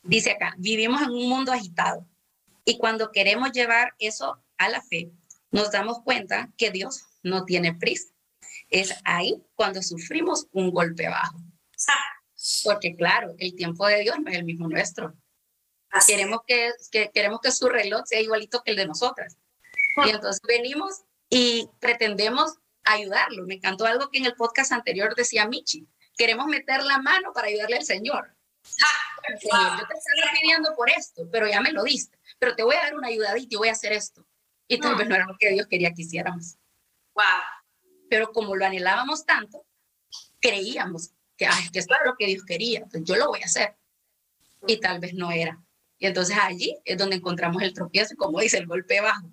Dice 0.03 0.31
acá, 0.31 0.55
vivimos 0.57 1.01
en 1.01 1.09
un 1.09 1.29
mundo 1.29 1.51
agitado 1.51 2.07
y 2.65 2.77
cuando 2.77 3.11
queremos 3.11 3.51
llevar 3.51 3.93
eso 3.99 4.43
a 4.57 4.69
la 4.69 4.81
fe, 4.81 5.11
nos 5.51 5.71
damos 5.71 6.01
cuenta 6.03 6.51
que 6.57 6.71
Dios 6.71 7.03
no 7.23 7.45
tiene 7.45 7.73
prisa. 7.73 8.09
Es 8.69 8.93
ahí 9.05 9.41
cuando 9.55 9.81
sufrimos 9.81 10.47
un 10.51 10.71
golpe 10.71 11.07
bajo. 11.07 11.37
Porque 12.63 12.95
claro, 12.95 13.35
el 13.39 13.55
tiempo 13.55 13.87
de 13.87 14.01
Dios 14.01 14.17
no 14.19 14.29
es 14.29 14.37
el 14.37 14.43
mismo 14.43 14.67
nuestro. 14.67 15.15
Queremos 16.05 16.41
que, 16.45 16.71
queremos 17.13 17.39
que 17.41 17.51
su 17.51 17.69
reloj 17.69 18.03
sea 18.05 18.21
igualito 18.21 18.61
que 18.63 18.71
el 18.71 18.77
de 18.77 18.87
nosotras. 18.87 19.37
Y 20.05 20.09
entonces 20.09 20.41
venimos 20.47 21.03
y 21.29 21.69
pretendemos 21.79 22.57
ayudarlo. 22.83 23.45
Me 23.45 23.55
encantó 23.55 23.85
algo 23.85 24.09
que 24.09 24.19
en 24.19 24.25
el 24.25 24.35
podcast 24.35 24.71
anterior 24.71 25.15
decía 25.15 25.47
Michi. 25.47 25.87
Queremos 26.17 26.47
meter 26.47 26.83
la 26.83 26.97
mano 26.97 27.31
para 27.33 27.47
ayudarle 27.47 27.77
al 27.77 27.83
Señor. 27.83 28.35
Señor, 29.39 29.79
yo 29.79 29.87
te 29.87 29.93
estaba 29.93 30.31
pidiendo 30.41 30.75
por 30.75 30.89
esto, 30.89 31.29
pero 31.31 31.47
ya 31.47 31.61
me 31.61 31.71
lo 31.71 31.83
diste 31.83 32.17
pero 32.39 32.55
te 32.55 32.63
voy 32.63 32.75
a 32.75 32.83
dar 32.83 32.95
una 32.95 33.07
ayudadita 33.07 33.47
y 33.55 33.57
voy 33.57 33.69
a 33.69 33.73
hacer 33.73 33.93
esto. 33.93 34.25
Y 34.67 34.79
tal 34.79 34.95
vez 34.95 35.07
no 35.07 35.15
era 35.15 35.25
lo 35.25 35.37
que 35.39 35.49
Dios 35.49 35.67
quería 35.67 35.93
que 35.93 36.01
hiciéramos. 36.01 36.57
Wow. 37.13 37.23
Pero 38.09 38.31
como 38.31 38.55
lo 38.55 38.65
anhelábamos 38.65 39.25
tanto, 39.25 39.65
creíamos 40.39 41.11
que, 41.37 41.45
ay, 41.45 41.69
que 41.71 41.79
esto 41.79 41.95
era 41.95 42.05
lo 42.05 42.15
que 42.17 42.27
Dios 42.27 42.43
quería, 42.43 42.85
pues 42.85 43.03
yo 43.03 43.15
lo 43.15 43.27
voy 43.27 43.41
a 43.41 43.45
hacer. 43.45 43.77
Y 44.65 44.79
tal 44.79 44.99
vez 44.99 45.13
no 45.13 45.31
era. 45.31 45.61
Y 45.99 46.05
entonces 46.05 46.37
allí 46.39 46.77
es 46.83 46.97
donde 46.97 47.15
encontramos 47.15 47.61
el 47.63 47.73
tropiezo, 47.73 48.15
como 48.15 48.39
dice, 48.39 48.57
el 48.57 48.67
golpe 48.67 49.01
bajo. 49.01 49.31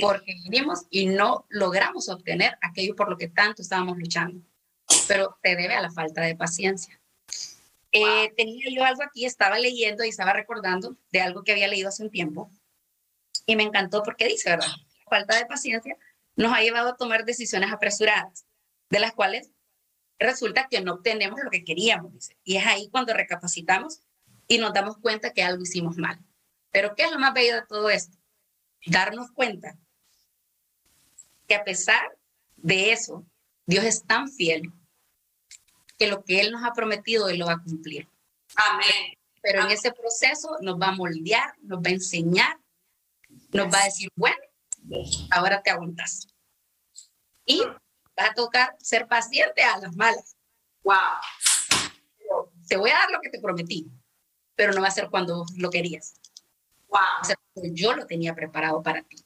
Porque 0.00 0.34
vinimos 0.44 0.86
y 0.90 1.06
no 1.06 1.46
logramos 1.48 2.08
obtener 2.08 2.58
aquello 2.60 2.96
por 2.96 3.08
lo 3.08 3.16
que 3.16 3.28
tanto 3.28 3.62
estábamos 3.62 3.96
luchando. 3.98 4.40
Pero 5.08 5.36
se 5.42 5.56
debe 5.56 5.74
a 5.74 5.82
la 5.82 5.90
falta 5.90 6.22
de 6.22 6.36
paciencia. 6.36 7.00
Eh, 7.92 8.32
tenía 8.36 8.66
yo 8.70 8.84
algo 8.84 9.02
aquí, 9.02 9.24
estaba 9.24 9.58
leyendo 9.58 10.04
y 10.04 10.08
estaba 10.08 10.32
recordando 10.32 10.96
de 11.12 11.20
algo 11.20 11.44
que 11.44 11.52
había 11.52 11.68
leído 11.68 11.88
hace 11.88 12.02
un 12.02 12.10
tiempo 12.10 12.50
y 13.46 13.56
me 13.56 13.62
encantó 13.62 14.02
porque 14.02 14.26
dice, 14.26 14.50
¿verdad? 14.50 14.66
La 14.66 15.10
falta 15.10 15.36
de 15.36 15.46
paciencia 15.46 15.96
nos 16.34 16.52
ha 16.52 16.60
llevado 16.60 16.90
a 16.90 16.96
tomar 16.96 17.24
decisiones 17.24 17.72
apresuradas, 17.72 18.44
de 18.90 19.00
las 19.00 19.12
cuales 19.12 19.50
resulta 20.18 20.66
que 20.68 20.80
no 20.80 20.94
obtenemos 20.94 21.40
lo 21.42 21.50
que 21.50 21.64
queríamos, 21.64 22.12
dice. 22.12 22.36
Y 22.44 22.56
es 22.56 22.66
ahí 22.66 22.88
cuando 22.90 23.14
recapacitamos 23.14 24.00
y 24.48 24.58
nos 24.58 24.72
damos 24.72 24.98
cuenta 24.98 25.32
que 25.32 25.42
algo 25.42 25.62
hicimos 25.62 25.96
mal. 25.96 26.18
Pero 26.70 26.94
¿qué 26.94 27.04
es 27.04 27.12
lo 27.12 27.18
más 27.18 27.32
bello 27.32 27.54
de 27.54 27.66
todo 27.66 27.88
esto? 27.88 28.18
Darnos 28.86 29.30
cuenta 29.32 29.78
que 31.46 31.54
a 31.54 31.64
pesar 31.64 32.18
de 32.56 32.92
eso, 32.92 33.24
Dios 33.64 33.84
es 33.84 34.04
tan 34.04 34.30
fiel 34.30 34.72
que 35.98 36.08
lo 36.08 36.24
que 36.24 36.40
Él 36.40 36.52
nos 36.52 36.64
ha 36.64 36.72
prometido, 36.72 37.28
Él 37.28 37.38
lo 37.38 37.46
va 37.46 37.54
a 37.54 37.62
cumplir. 37.62 38.08
Amén. 38.56 39.14
Pero 39.42 39.62
en 39.62 39.70
ese 39.70 39.92
proceso 39.92 40.56
nos 40.60 40.80
va 40.80 40.88
a 40.88 40.92
moldear, 40.92 41.54
nos 41.62 41.78
va 41.78 41.88
a 41.90 41.92
enseñar, 41.92 42.58
nos 43.52 43.72
va 43.72 43.80
a 43.80 43.84
decir, 43.84 44.08
bueno, 44.16 44.36
ahora 45.30 45.62
te 45.62 45.70
aguantas. 45.70 46.26
Y 47.44 47.62
va 48.18 48.26
a 48.26 48.34
tocar 48.34 48.76
ser 48.80 49.06
paciente 49.06 49.62
a 49.62 49.78
las 49.78 49.94
malas. 49.94 50.36
Wow. 50.82 50.94
Te 52.68 52.76
voy 52.76 52.90
a 52.90 52.94
dar 52.94 53.10
lo 53.10 53.20
que 53.20 53.30
te 53.30 53.40
prometí, 53.40 53.86
pero 54.54 54.72
no 54.72 54.80
va 54.80 54.88
a 54.88 54.92
ser 54.92 55.10
cuando 55.10 55.44
lo 55.56 55.70
querías. 55.70 56.14
Wow. 56.88 57.36
yo 57.72 57.94
lo 57.94 58.06
tenía 58.06 58.34
preparado 58.34 58.82
para 58.82 59.02
ti. 59.02 59.24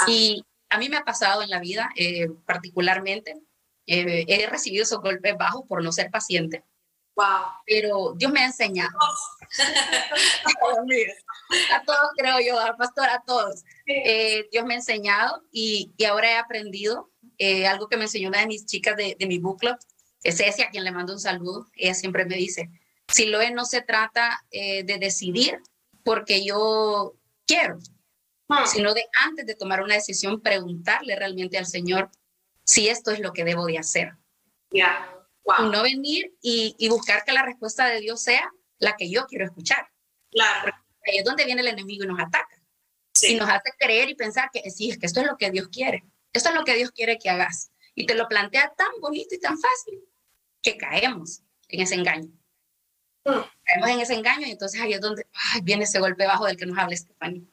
Ah. 0.00 0.06
Y 0.08 0.44
a 0.70 0.78
mí 0.78 0.88
me 0.88 0.96
ha 0.96 1.04
pasado 1.04 1.42
en 1.42 1.50
la 1.50 1.60
vida, 1.60 1.90
eh, 1.96 2.28
particularmente, 2.46 3.34
eh, 3.88 4.24
he 4.28 4.46
recibido 4.46 4.84
esos 4.84 5.00
golpes 5.00 5.36
bajos 5.36 5.62
por 5.66 5.82
no 5.82 5.90
ser 5.92 6.10
paciente. 6.10 6.64
Wow. 7.16 7.46
Pero 7.66 8.14
Dios 8.16 8.30
me 8.30 8.40
ha 8.40 8.46
enseñado. 8.46 8.96
a 11.72 11.82
todos 11.84 12.10
creo 12.16 12.38
yo, 12.40 12.60
al 12.60 12.76
pastor, 12.76 13.08
a 13.08 13.22
todos. 13.26 13.64
Eh, 13.86 14.46
Dios 14.52 14.64
me 14.64 14.74
ha 14.74 14.76
enseñado 14.76 15.42
y, 15.50 15.92
y 15.96 16.04
ahora 16.04 16.30
he 16.30 16.36
aprendido 16.36 17.10
algo 17.68 17.88
que 17.88 17.96
me 17.96 18.04
enseñó 18.04 18.28
una 18.28 18.40
de 18.40 18.46
mis 18.46 18.66
chicas 18.66 18.96
de, 18.96 19.16
de 19.18 19.26
mi 19.26 19.38
book 19.38 19.60
club, 19.60 19.76
es 20.24 20.38
Cecia, 20.38 20.66
a 20.66 20.70
quien 20.70 20.84
le 20.84 20.90
mando 20.90 21.12
un 21.12 21.20
saludo. 21.20 21.66
Ella 21.74 21.94
siempre 21.94 22.24
me 22.24 22.36
dice, 22.36 22.68
si 23.06 23.26
lo 23.26 23.40
es, 23.40 23.52
no 23.52 23.64
se 23.64 23.80
trata 23.80 24.44
de 24.50 24.98
decidir 25.00 25.60
porque 26.02 26.44
yo 26.44 27.14
quiero, 27.46 27.78
hmm. 28.48 28.66
sino 28.66 28.94
de 28.94 29.04
antes 29.26 29.46
de 29.46 29.54
tomar 29.54 29.82
una 29.82 29.94
decisión, 29.94 30.40
preguntarle 30.40 31.16
realmente 31.16 31.58
al 31.58 31.66
Señor 31.66 32.10
si 32.68 32.88
esto 32.88 33.10
es 33.12 33.20
lo 33.20 33.32
que 33.32 33.44
debo 33.44 33.64
de 33.64 33.78
hacer. 33.78 34.12
Ya. 34.70 35.10
Y 35.58 35.62
no 35.70 35.82
venir 35.82 36.36
y, 36.42 36.88
buscar 36.90 37.24
que 37.24 37.32
la 37.32 37.42
respuesta 37.42 37.86
de 37.86 38.00
Dios 38.00 38.22
sea 38.22 38.52
la 38.78 38.94
que 38.94 39.08
yo 39.08 39.26
quiero 39.26 39.46
escuchar. 39.46 39.88
Claro. 40.30 40.74
ahí 41.06 41.18
es 41.18 41.24
donde 41.24 41.46
viene 41.46 41.62
el 41.62 41.68
enemigo 41.68 42.04
y 42.04 42.06
nos 42.06 42.20
ataca. 42.20 42.62
Y 43.22 43.36
nos 43.36 43.48
hace 43.48 43.72
creer 43.78 44.10
y 44.10 44.14
pensar 44.14 44.50
que 44.52 44.70
sí, 44.70 44.90
es 44.90 44.98
que 44.98 45.06
esto 45.06 45.20
es 45.20 45.26
lo 45.26 45.38
que 45.38 45.50
Dios 45.50 45.68
quiere. 45.68 46.04
Esto 46.34 46.50
es 46.50 46.54
lo 46.54 46.64
que 46.64 46.74
Dios 46.74 46.90
quiere 46.90 47.18
que 47.18 47.30
hagas. 47.30 47.72
Y 47.94 48.04
te 48.04 48.14
lo 48.14 48.28
plantea 48.28 48.74
tan 48.76 49.00
bonito 49.00 49.34
y 49.34 49.40
tan 49.40 49.58
fácil 49.58 50.04
que 50.60 50.76
caemos 50.76 51.40
en 51.68 51.80
ese 51.80 51.94
engaño. 51.94 52.30
Hmm. 53.24 53.40
Caemos 53.64 53.88
en 53.88 54.00
ese 54.00 54.14
engaño 54.14 54.46
y 54.46 54.50
entonces 54.50 54.78
ahí 54.78 54.92
es 54.92 55.00
donde 55.00 55.26
viene 55.62 55.84
ese 55.84 56.00
golpe 56.00 56.26
bajo 56.26 56.44
del 56.44 56.58
que 56.58 56.66
nos 56.66 56.76
habla 56.76 56.94
Stephanie. 56.94 57.48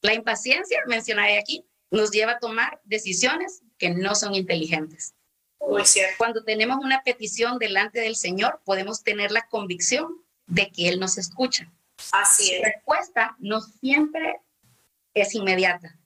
La 0.00 0.14
impaciencia, 0.14 0.80
mencionada 0.86 1.36
aquí, 1.40 1.67
nos 1.90 2.10
lleva 2.10 2.32
a 2.32 2.38
tomar 2.38 2.80
decisiones 2.84 3.62
que 3.78 3.90
no 3.90 4.14
son 4.14 4.34
inteligentes. 4.34 5.14
Muy 5.60 5.84
cierto. 5.84 6.14
Cuando 6.18 6.44
tenemos 6.44 6.78
una 6.84 7.02
petición 7.02 7.58
delante 7.58 8.00
del 8.00 8.16
Señor, 8.16 8.60
podemos 8.64 9.02
tener 9.02 9.32
la 9.32 9.46
convicción 9.48 10.08
de 10.46 10.70
que 10.70 10.88
Él 10.88 11.00
nos 11.00 11.18
escucha. 11.18 11.70
Así 12.12 12.54
es. 12.54 12.62
La 12.62 12.68
respuesta 12.68 13.36
no 13.38 13.60
siempre 13.60 14.40
es 15.14 15.34
inmediata, 15.34 15.98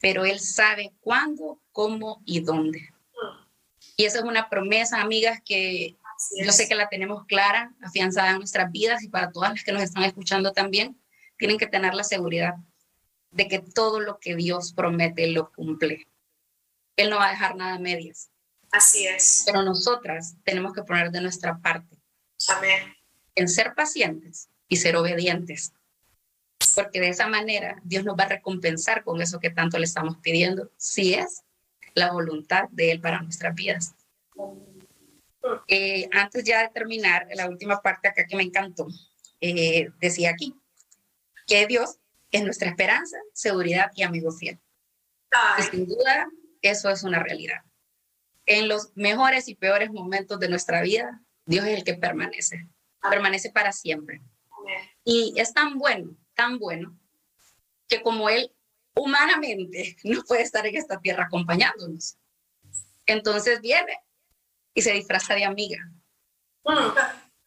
pero 0.00 0.24
Él 0.24 0.40
sabe 0.40 0.92
cuándo, 1.00 1.60
cómo 1.70 2.22
y 2.24 2.40
dónde. 2.40 2.90
Hmm. 3.12 3.46
Y 3.96 4.04
esa 4.04 4.18
es 4.18 4.24
una 4.24 4.48
promesa, 4.48 5.00
amigas, 5.00 5.40
que 5.44 5.96
yo 6.42 6.52
sé 6.52 6.68
que 6.68 6.74
la 6.74 6.88
tenemos 6.88 7.26
clara, 7.26 7.74
afianzada 7.82 8.30
en 8.30 8.38
nuestras 8.38 8.70
vidas 8.72 9.02
y 9.02 9.08
para 9.08 9.30
todas 9.30 9.50
las 9.50 9.64
que 9.64 9.72
nos 9.72 9.82
están 9.82 10.04
escuchando 10.04 10.52
también, 10.52 10.98
tienen 11.36 11.58
que 11.58 11.66
tener 11.66 11.94
la 11.94 12.04
seguridad 12.04 12.54
de 13.34 13.48
que 13.48 13.58
todo 13.58 14.00
lo 14.00 14.18
que 14.18 14.36
Dios 14.36 14.72
promete 14.72 15.26
lo 15.26 15.50
cumple. 15.52 16.06
Él 16.96 17.10
no 17.10 17.16
va 17.16 17.28
a 17.28 17.30
dejar 17.32 17.56
nada 17.56 17.74
a 17.74 17.78
medias. 17.78 18.30
Así 18.70 19.06
es. 19.06 19.42
Pero 19.46 19.62
nosotras 19.62 20.36
tenemos 20.44 20.72
que 20.72 20.82
poner 20.82 21.10
de 21.10 21.20
nuestra 21.20 21.58
parte. 21.58 21.96
Amén. 22.48 22.94
En 23.34 23.48
ser 23.48 23.74
pacientes 23.74 24.48
y 24.68 24.76
ser 24.76 24.96
obedientes. 24.96 25.72
Porque 26.74 27.00
de 27.00 27.08
esa 27.08 27.26
manera 27.26 27.80
Dios 27.84 28.04
nos 28.04 28.16
va 28.16 28.24
a 28.24 28.28
recompensar 28.28 29.02
con 29.02 29.20
eso 29.20 29.40
que 29.40 29.50
tanto 29.50 29.78
le 29.78 29.84
estamos 29.84 30.16
pidiendo, 30.18 30.70
si 30.76 31.14
es 31.14 31.42
la 31.94 32.12
voluntad 32.12 32.68
de 32.70 32.92
Él 32.92 33.00
para 33.00 33.20
nuestras 33.20 33.54
vidas. 33.54 33.94
Eh, 35.66 36.08
antes 36.12 36.44
ya 36.44 36.62
de 36.62 36.68
terminar, 36.68 37.28
la 37.34 37.48
última 37.48 37.82
parte 37.82 38.08
acá 38.08 38.26
que 38.26 38.36
me 38.36 38.44
encantó, 38.44 38.86
eh, 39.40 39.90
decía 40.00 40.30
aquí 40.30 40.56
que 41.46 41.66
Dios 41.66 41.98
es 42.34 42.42
nuestra 42.42 42.68
esperanza, 42.68 43.16
seguridad 43.32 43.92
y 43.94 44.02
amigo 44.02 44.32
fiel. 44.32 44.58
Y 45.56 45.62
sin 45.62 45.86
duda, 45.86 46.26
eso 46.62 46.90
es 46.90 47.04
una 47.04 47.22
realidad. 47.22 47.62
En 48.44 48.68
los 48.68 48.90
mejores 48.96 49.48
y 49.48 49.54
peores 49.54 49.92
momentos 49.92 50.40
de 50.40 50.48
nuestra 50.48 50.82
vida, 50.82 51.22
Dios 51.46 51.64
es 51.64 51.78
el 51.78 51.84
que 51.84 51.94
permanece, 51.94 52.68
permanece 53.08 53.50
para 53.50 53.70
siempre. 53.70 54.20
Y 55.04 55.32
es 55.36 55.52
tan 55.54 55.78
bueno, 55.78 56.16
tan 56.34 56.58
bueno, 56.58 56.98
que 57.86 58.02
como 58.02 58.28
Él 58.28 58.52
humanamente 58.96 59.96
no 60.04 60.24
puede 60.24 60.42
estar 60.42 60.66
en 60.66 60.76
esta 60.76 60.98
tierra 61.00 61.26
acompañándonos. 61.26 62.16
Entonces 63.06 63.60
viene 63.60 63.96
y 64.74 64.82
se 64.82 64.92
disfraza 64.92 65.34
de 65.34 65.44
amiga. 65.44 65.78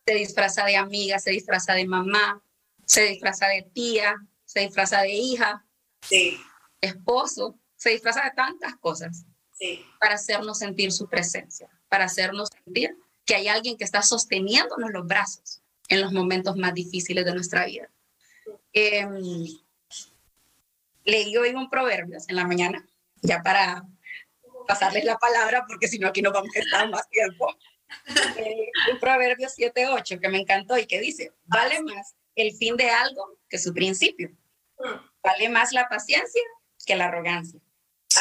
Se 0.06 0.14
disfraza 0.14 0.64
de 0.64 0.78
amiga, 0.78 1.20
se 1.20 1.32
disfraza 1.32 1.74
de 1.74 1.86
mamá, 1.86 2.42
se 2.86 3.02
disfraza 3.04 3.48
de 3.48 3.64
tía, 3.74 4.16
se 4.48 4.62
disfraza 4.62 5.02
de 5.02 5.12
hija, 5.12 5.66
sí. 6.02 6.40
esposo, 6.82 7.60
se 7.76 7.92
disfraza 7.92 8.24
de 8.24 8.32
tantas 8.32 8.76
cosas 8.78 9.26
sí. 9.52 9.86
para 10.00 10.16
hacernos 10.16 10.58
sentir 10.58 10.92
su 10.92 11.08
presencia, 11.08 11.70
para 11.90 12.06
hacernos 12.06 12.50
sentir 12.64 12.98
que 13.26 13.36
hay 13.36 13.50
alguien 13.50 13.78
que 13.78 13.84
está 13.84 14.02
sosteniéndonos 14.02 14.90
los 14.92 15.06
brazos 15.06 15.62
en 15.90 16.02
los 16.02 16.14
momentos 16.14 16.56
más 16.56 16.74
difíciles 16.74 17.26
de 17.26 17.34
nuestra 17.34 17.66
vida. 17.66 17.90
Eh, 18.72 19.06
leí 21.04 21.38
hoy 21.38 21.50
un 21.50 21.70
proverbio 21.70 22.18
en 22.26 22.36
la 22.36 22.48
mañana, 22.48 22.88
ya 23.22 23.44
para 23.44 23.84
pasarles 24.66 25.04
la 25.04 25.18
palabra 25.18 25.66
porque 25.68 25.88
si 25.88 26.00
no 26.00 26.08
aquí 26.08 26.22
no 26.22 26.32
vamos 26.32 26.56
a 26.56 26.60
estar 26.60 26.90
más 26.90 27.08
tiempo. 27.10 27.54
Eh, 28.38 28.70
un 28.92 29.00
proverbio 29.00 29.48
7.8 29.48 30.20
que 30.20 30.30
me 30.30 30.40
encantó 30.40 30.78
y 30.78 30.86
que 30.86 31.00
dice, 31.00 31.32
vale 31.46 31.82
más 31.84 32.16
el 32.36 32.54
fin 32.54 32.76
de 32.78 32.90
algo 32.90 33.38
que 33.50 33.58
su 33.58 33.74
principio. 33.74 34.32
Vale 35.24 35.50
más 35.50 35.72
la 35.72 35.88
paciencia 35.90 36.42
que 36.86 36.96
la 36.96 37.06
arrogancia. 37.06 37.60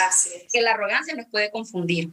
Así 0.06 0.30
es. 0.34 0.52
Que 0.52 0.62
la 0.62 0.72
arrogancia 0.72 1.14
nos 1.14 1.26
puede 1.26 1.50
confundir, 1.50 2.10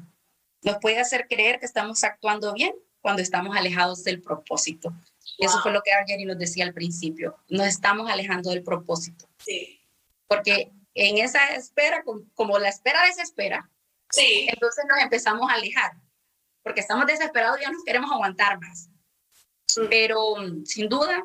nos 0.61 0.77
puede 0.77 0.99
hacer 0.99 1.27
creer 1.27 1.59
que 1.59 1.65
estamos 1.65 2.03
actuando 2.03 2.53
bien 2.53 2.73
cuando 3.01 3.21
estamos 3.21 3.55
alejados 3.55 4.03
del 4.03 4.21
propósito. 4.21 4.93
Eso 5.37 5.61
fue 5.61 5.71
lo 5.71 5.81
que 5.81 5.91
Argeri 5.91 6.25
nos 6.25 6.37
decía 6.37 6.65
al 6.65 6.73
principio. 6.73 7.37
Nos 7.49 7.67
estamos 7.67 8.09
alejando 8.09 8.49
del 8.49 8.63
propósito. 8.63 9.27
Sí. 9.37 9.79
Porque 10.27 10.71
en 10.93 11.17
esa 11.17 11.55
espera, 11.55 12.03
como 12.35 12.59
la 12.59 12.69
espera 12.69 13.05
desespera, 13.05 13.69
Sí. 14.13 14.47
Entonces 14.47 14.85
nos 14.87 14.99
empezamos 14.99 15.49
a 15.49 15.55
alejar, 15.55 15.93
porque 16.63 16.81
estamos 16.81 17.05
desesperados 17.05 17.59
y 17.59 17.63
ya 17.63 17.71
no 17.71 17.83
queremos 17.85 18.11
aguantar 18.11 18.59
más. 18.59 18.89
Pero 19.89 20.35
sin 20.65 20.87
duda, 20.87 21.23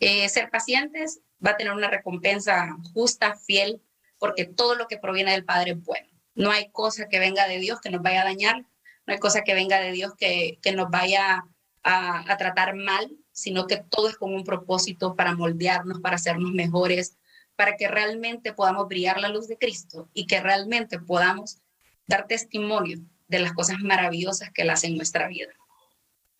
eh, 0.00 0.28
ser 0.28 0.50
pacientes 0.50 1.20
va 1.44 1.52
a 1.52 1.56
tener 1.56 1.72
una 1.72 1.88
recompensa 1.88 2.76
justa, 2.92 3.36
fiel, 3.36 3.82
porque 4.18 4.44
todo 4.44 4.74
lo 4.74 4.86
que 4.88 4.98
proviene 4.98 5.32
del 5.32 5.44
Padre 5.44 5.72
es 5.72 5.82
bueno. 5.82 6.08
No 6.34 6.50
hay 6.50 6.70
cosa 6.70 7.08
que 7.08 7.18
venga 7.18 7.46
de 7.46 7.58
Dios 7.58 7.80
que 7.80 7.90
nos 7.90 8.02
vaya 8.02 8.22
a 8.22 8.24
dañar, 8.24 8.64
no 9.06 9.14
hay 9.14 9.18
cosa 9.18 9.42
que 9.42 9.54
venga 9.54 9.80
de 9.80 9.92
Dios 9.92 10.14
que, 10.16 10.58
que 10.62 10.72
nos 10.72 10.90
vaya 10.90 11.44
a, 11.82 12.32
a, 12.32 12.36
tratar 12.36 12.74
mal, 12.74 13.10
sino 13.32 13.66
que 13.66 13.76
todo 13.76 14.08
es 14.08 14.16
con 14.16 14.34
un 14.34 14.44
propósito 14.44 15.16
para 15.16 15.34
moldearnos, 15.34 16.00
para 16.00 16.16
hacernos 16.16 16.52
mejores, 16.52 17.16
para 17.56 17.76
que 17.76 17.88
realmente 17.88 18.52
podamos 18.52 18.88
brillar 18.88 19.20
la 19.20 19.28
luz 19.28 19.48
de 19.48 19.58
Cristo 19.58 20.08
y 20.14 20.26
que 20.26 20.40
realmente 20.40 20.98
podamos 20.98 21.58
dar 22.06 22.26
testimonio 22.26 23.00
de 23.30 23.38
las 23.38 23.52
cosas 23.52 23.78
maravillosas 23.80 24.50
que 24.52 24.62
Él 24.62 24.70
hace 24.70 24.88
en 24.88 24.96
nuestra 24.96 25.28
vida. 25.28 25.52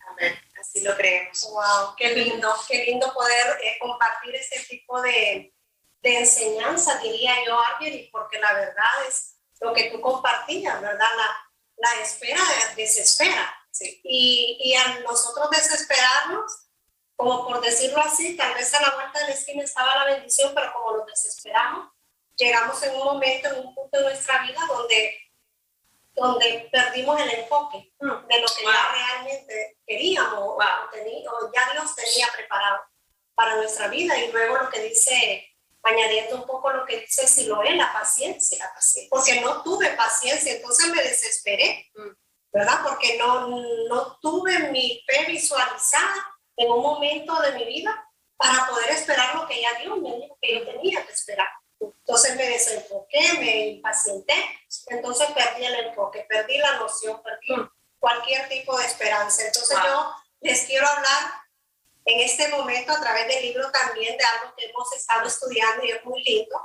Amén. 0.07 0.37
Así 0.59 0.81
lo 0.81 0.95
creemos. 0.95 1.49
Wow, 1.49 1.95
qué 1.97 2.13
lindo, 2.13 2.53
qué 2.67 2.85
lindo 2.85 3.11
poder 3.13 3.59
eh, 3.63 3.77
compartir 3.79 4.35
este 4.35 4.59
tipo 4.69 5.01
de, 5.01 5.53
de 6.01 6.19
enseñanza, 6.19 6.99
diría 6.99 7.33
yo, 7.45 7.57
y 7.79 8.09
porque 8.11 8.39
la 8.39 8.53
verdad 8.53 9.07
es 9.07 9.37
lo 9.61 9.73
que 9.73 9.89
tú 9.89 10.01
compartías, 10.01 10.81
¿verdad? 10.81 11.07
La, 11.17 11.49
la 11.77 12.01
espera 12.01 12.41
desespera. 12.75 13.55
Sí. 13.71 14.01
Y, 14.03 14.57
y 14.59 14.75
a 14.75 14.99
nosotros 14.99 15.49
desesperarnos, 15.49 16.67
como 17.15 17.47
por 17.47 17.61
decirlo 17.61 18.01
así, 18.01 18.35
tal 18.35 18.53
vez 18.53 18.73
a 18.73 18.81
la 18.81 18.95
vuelta 18.95 19.19
de 19.19 19.27
la 19.27 19.33
esquina 19.33 19.63
estaba 19.63 19.95
la 19.95 20.13
bendición, 20.13 20.51
pero 20.53 20.73
como 20.73 20.97
nos 20.97 21.05
desesperamos, 21.05 21.89
llegamos 22.35 22.83
en 22.83 22.95
un 22.95 23.05
momento, 23.05 23.47
en 23.47 23.65
un 23.65 23.73
punto 23.73 23.97
de 23.97 24.03
nuestra 24.03 24.43
vida 24.43 24.59
donde 24.67 25.30
donde 26.13 26.69
perdimos 26.71 27.19
el 27.21 27.31
enfoque 27.31 27.93
mm. 27.99 28.27
de 28.27 28.39
lo 28.39 28.47
que 28.47 28.63
ya 28.63 28.91
realmente 28.91 29.77
queríamos 29.85 30.39
o, 30.39 30.59
ya 31.53 31.71
Dios 31.73 31.95
tenía 31.95 32.27
preparado 32.35 32.79
para 33.33 33.55
nuestra 33.55 33.87
vida. 33.87 34.17
Y 34.17 34.31
luego 34.31 34.57
lo 34.57 34.69
que 34.69 34.81
dice, 34.81 35.47
añadiendo 35.83 36.35
un 36.35 36.45
poco 36.45 36.71
lo 36.71 36.85
que 36.85 37.01
dice 37.01 37.27
si 37.27 37.45
lo 37.45 37.63
es, 37.63 37.75
la 37.75 37.91
paciencia, 37.93 38.59
la 38.59 38.73
paciencia, 38.73 39.09
porque 39.09 39.41
no 39.41 39.63
tuve 39.63 39.89
paciencia, 39.91 40.53
entonces 40.53 40.87
me 40.89 41.01
desesperé, 41.01 41.89
mm. 41.95 42.09
¿verdad? 42.51 42.81
Porque 42.83 43.17
no, 43.17 43.47
no 43.47 44.19
tuve 44.21 44.69
mi 44.71 45.03
fe 45.07 45.25
visualizada 45.27 46.37
en 46.57 46.69
un 46.69 46.81
momento 46.81 47.39
de 47.41 47.53
mi 47.53 47.65
vida 47.65 48.07
para 48.35 48.67
poder 48.67 48.91
esperar 48.91 49.35
lo 49.35 49.47
que 49.47 49.61
ya 49.61 49.73
Dios 49.79 49.97
me 49.99 50.15
dijo 50.15 50.37
que 50.41 50.53
yo 50.53 50.65
tenía 50.65 51.05
que 51.05 51.13
esperar. 51.13 51.47
Entonces 51.79 52.35
me 52.35 52.47
desenfoqué, 52.49 53.33
me 53.39 53.67
impacienté, 53.67 54.33
entonces 54.87 55.29
perdí 55.31 55.65
el 55.65 55.75
enfoque, 55.87 56.25
perdí 56.29 56.57
la 56.57 56.77
noción, 56.77 57.21
perdí 57.21 57.55
cualquier 57.99 58.47
tipo 58.49 58.77
de 58.77 58.85
esperanza. 58.85 59.45
Entonces 59.45 59.77
yo 59.83 60.15
les 60.41 60.61
quiero 60.65 60.87
hablar 60.87 61.33
en 62.05 62.19
este 62.21 62.47
momento 62.49 62.91
a 62.93 62.99
través 62.99 63.27
del 63.27 63.43
libro 63.43 63.71
también 63.71 64.17
de 64.17 64.23
algo 64.23 64.55
que 64.55 64.65
hemos 64.65 64.91
estado 64.93 65.27
estudiando 65.27 65.85
y 65.85 65.91
es 65.91 66.03
muy 66.03 66.23
lindo. 66.23 66.59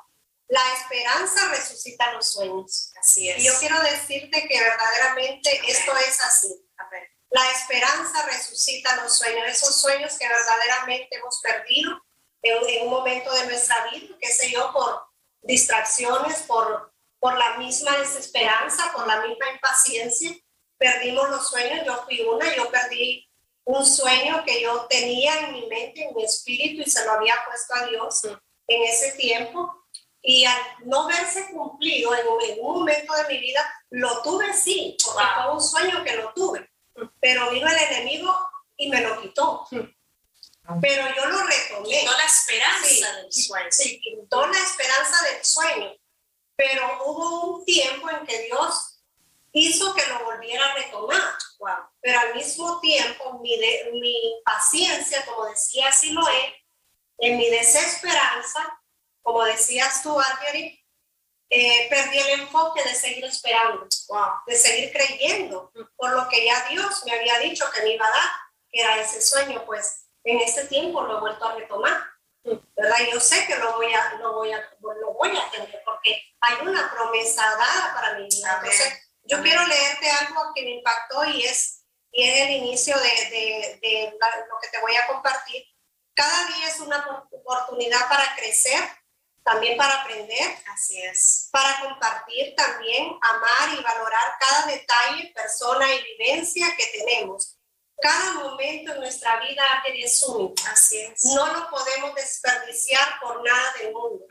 La 0.48 0.62
esperanza 0.74 1.48
resucita 1.48 2.12
los 2.12 2.32
sueños. 2.32 2.92
Así 3.00 3.28
es. 3.28 3.38
Y 3.38 3.46
yo 3.46 3.52
quiero 3.58 3.80
decirte 3.80 4.46
que 4.48 4.60
verdaderamente 4.60 5.60
esto 5.66 5.96
es 5.96 6.20
así. 6.20 6.66
La 7.30 7.50
esperanza 7.50 8.22
resucita 8.26 8.96
los 9.02 9.12
sueños, 9.12 9.48
esos 9.48 9.74
sueños 9.74 10.16
que 10.16 10.28
verdaderamente 10.28 11.16
hemos 11.16 11.40
perdido 11.40 12.00
en, 12.42 12.84
un 12.84 12.90
momento 12.90 13.32
de 13.34 13.46
nuestra 13.46 13.90
vida, 13.90 14.14
qué 14.20 14.30
sé 14.30 14.50
yo, 14.50 14.72
por 14.72 15.02
distracciones, 15.42 16.42
por, 16.42 16.94
por 17.18 17.36
la 17.36 17.56
misma 17.58 17.96
desesperanza, 17.98 18.92
por 18.94 19.06
la 19.06 19.20
misma 19.22 19.50
impaciencia. 19.50 20.32
Perdimos 20.78 21.30
los 21.30 21.48
sueños, 21.48 21.86
yo 21.86 22.04
fui 22.04 22.20
una, 22.20 22.54
yo 22.54 22.70
perdí 22.70 23.26
un 23.64 23.84
sueño 23.84 24.44
que 24.44 24.62
yo 24.62 24.86
tenía 24.88 25.40
en 25.40 25.52
mi 25.52 25.66
mente, 25.66 26.04
en 26.04 26.14
mi 26.14 26.24
espíritu 26.24 26.82
y 26.82 26.90
se 26.90 27.04
lo 27.04 27.12
había 27.12 27.34
puesto 27.46 27.74
a 27.74 27.86
Dios 27.86 28.24
en 28.68 28.82
ese 28.82 29.12
tiempo. 29.12 29.86
Y 30.22 30.44
al 30.44 30.58
no 30.84 31.06
verse 31.06 31.48
cumplido 31.52 32.12
en, 32.14 32.26
un 32.60 32.78
momento 32.78 33.14
de 33.14 33.28
mi 33.28 33.38
vida, 33.38 33.62
lo 33.90 34.22
tuve 34.22 34.52
sí, 34.52 34.96
porque 35.04 35.22
fue 35.34 35.52
un 35.52 35.60
sueño 35.60 36.04
que 36.04 36.16
lo 36.16 36.32
tuve. 36.32 36.68
Pero 37.20 37.50
vino 37.50 37.68
el 37.68 37.76
enemigo 37.76 38.36
y 38.76 38.88
me 38.88 39.00
lo 39.02 39.20
quitó. 39.20 39.66
Pero 39.70 41.06
yo 41.14 41.26
lo 41.26 41.42
retomé. 41.44 41.88
Quitó 41.88 42.12
la 42.12 42.24
esperanza 42.24 43.16
del 43.16 43.32
sueño. 43.32 43.68
Sí, 43.70 44.00
quitó 44.00 44.46
la 44.46 44.58
esperanza 44.58 45.24
del 45.30 45.44
sueño. 45.44 45.92
Pero 46.56 47.04
hubo 47.04 47.56
un 47.56 47.64
tiempo 47.64 48.08
en 48.10 48.26
que 48.26 48.42
Dios 48.42 49.02
hizo 49.52 49.94
que 49.94 50.06
lo 50.06 50.24
volviera 50.24 50.64
a 50.64 50.74
retomar. 50.74 51.32
Pero 52.00 52.20
al 52.20 52.34
mismo 52.34 52.80
tiempo, 52.80 53.38
mi, 53.40 53.58
mi 54.00 54.42
paciencia, 54.44 55.24
como 55.26 55.46
decía 55.46 55.92
Siloé, 55.92 56.64
en 57.18 57.38
mi 57.38 57.48
desesperanza, 57.50 58.80
como 59.22 59.44
decías 59.44 60.02
tú, 60.02 60.18
Adrián, 60.20 60.72
eh, 61.48 61.86
perdí 61.88 62.18
el 62.18 62.40
enfoque 62.40 62.82
de 62.82 62.94
seguir 62.94 63.24
esperando, 63.24 63.86
de 64.46 64.56
seguir 64.56 64.92
creyendo 64.92 65.72
por 65.96 66.10
lo 66.10 66.28
que 66.28 66.44
ya 66.44 66.68
Dios 66.68 67.04
me 67.04 67.12
había 67.12 67.38
dicho 67.38 67.64
que 67.72 67.82
me 67.82 67.94
iba 67.94 68.06
a 68.06 68.10
dar, 68.10 68.30
que 68.68 68.80
era 68.80 69.00
ese 69.00 69.22
sueño, 69.22 69.64
pues 69.64 70.06
en 70.24 70.40
este 70.40 70.66
tiempo 70.66 71.02
lo 71.02 71.16
he 71.16 71.20
vuelto 71.20 71.44
a 71.44 71.54
retomar. 71.54 72.02
¿Verdad? 72.76 72.96
Yo 73.12 73.20
sé 73.20 73.46
que 73.46 73.56
lo 73.56 73.74
voy 73.74 73.92
a, 73.92 74.14
lo 74.14 74.34
voy 74.34 74.52
a, 74.52 74.58
lo 74.80 75.12
voy 75.14 75.36
a 75.36 75.50
tener 75.50 75.82
porque 75.84 76.22
hay 76.40 76.66
una 76.66 76.90
promesa 76.92 77.42
dada 77.42 77.94
para 77.94 78.18
mi 78.18 78.28
vida. 78.28 78.60
Entonces, 78.60 79.10
yo 79.24 79.42
quiero 79.42 79.66
leerte 79.66 80.08
algo 80.10 80.52
que 80.54 80.62
me 80.62 80.70
impactó 80.76 81.24
y 81.24 81.42
es, 81.42 81.84
y 82.12 82.22
es 82.28 82.40
el 82.42 82.50
inicio 82.50 82.96
de, 82.98 83.08
de, 83.30 83.78
de 83.82 84.18
lo 84.20 84.58
que 84.60 84.68
te 84.68 84.80
voy 84.80 84.94
a 84.96 85.06
compartir. 85.06 85.64
Cada 86.14 86.46
día 86.46 86.68
es 86.68 86.80
una 86.80 87.26
oportunidad 87.30 88.08
para 88.08 88.34
crecer, 88.36 88.80
también 89.44 89.76
para 89.76 90.02
aprender. 90.02 90.56
Así 90.72 91.00
es. 91.02 91.48
Para 91.52 91.80
compartir 91.80 92.54
también, 92.56 93.18
amar 93.20 93.78
y 93.78 93.82
valorar 93.82 94.36
cada 94.40 94.66
detalle, 94.66 95.32
persona 95.34 95.92
y 95.92 96.02
vivencia 96.02 96.74
que 96.76 96.86
tenemos. 96.98 97.55
Cada 97.98 98.32
momento 98.34 98.92
en 98.92 99.00
nuestra 99.00 99.40
vida 99.40 99.64
es 99.94 100.22
único. 100.22 100.54
Así 100.70 100.98
es. 100.98 101.24
No 101.34 101.46
lo 101.46 101.70
podemos 101.70 102.14
desperdiciar 102.14 103.18
por 103.20 103.42
nada 103.42 103.72
del 103.78 103.92
mundo, 103.92 104.26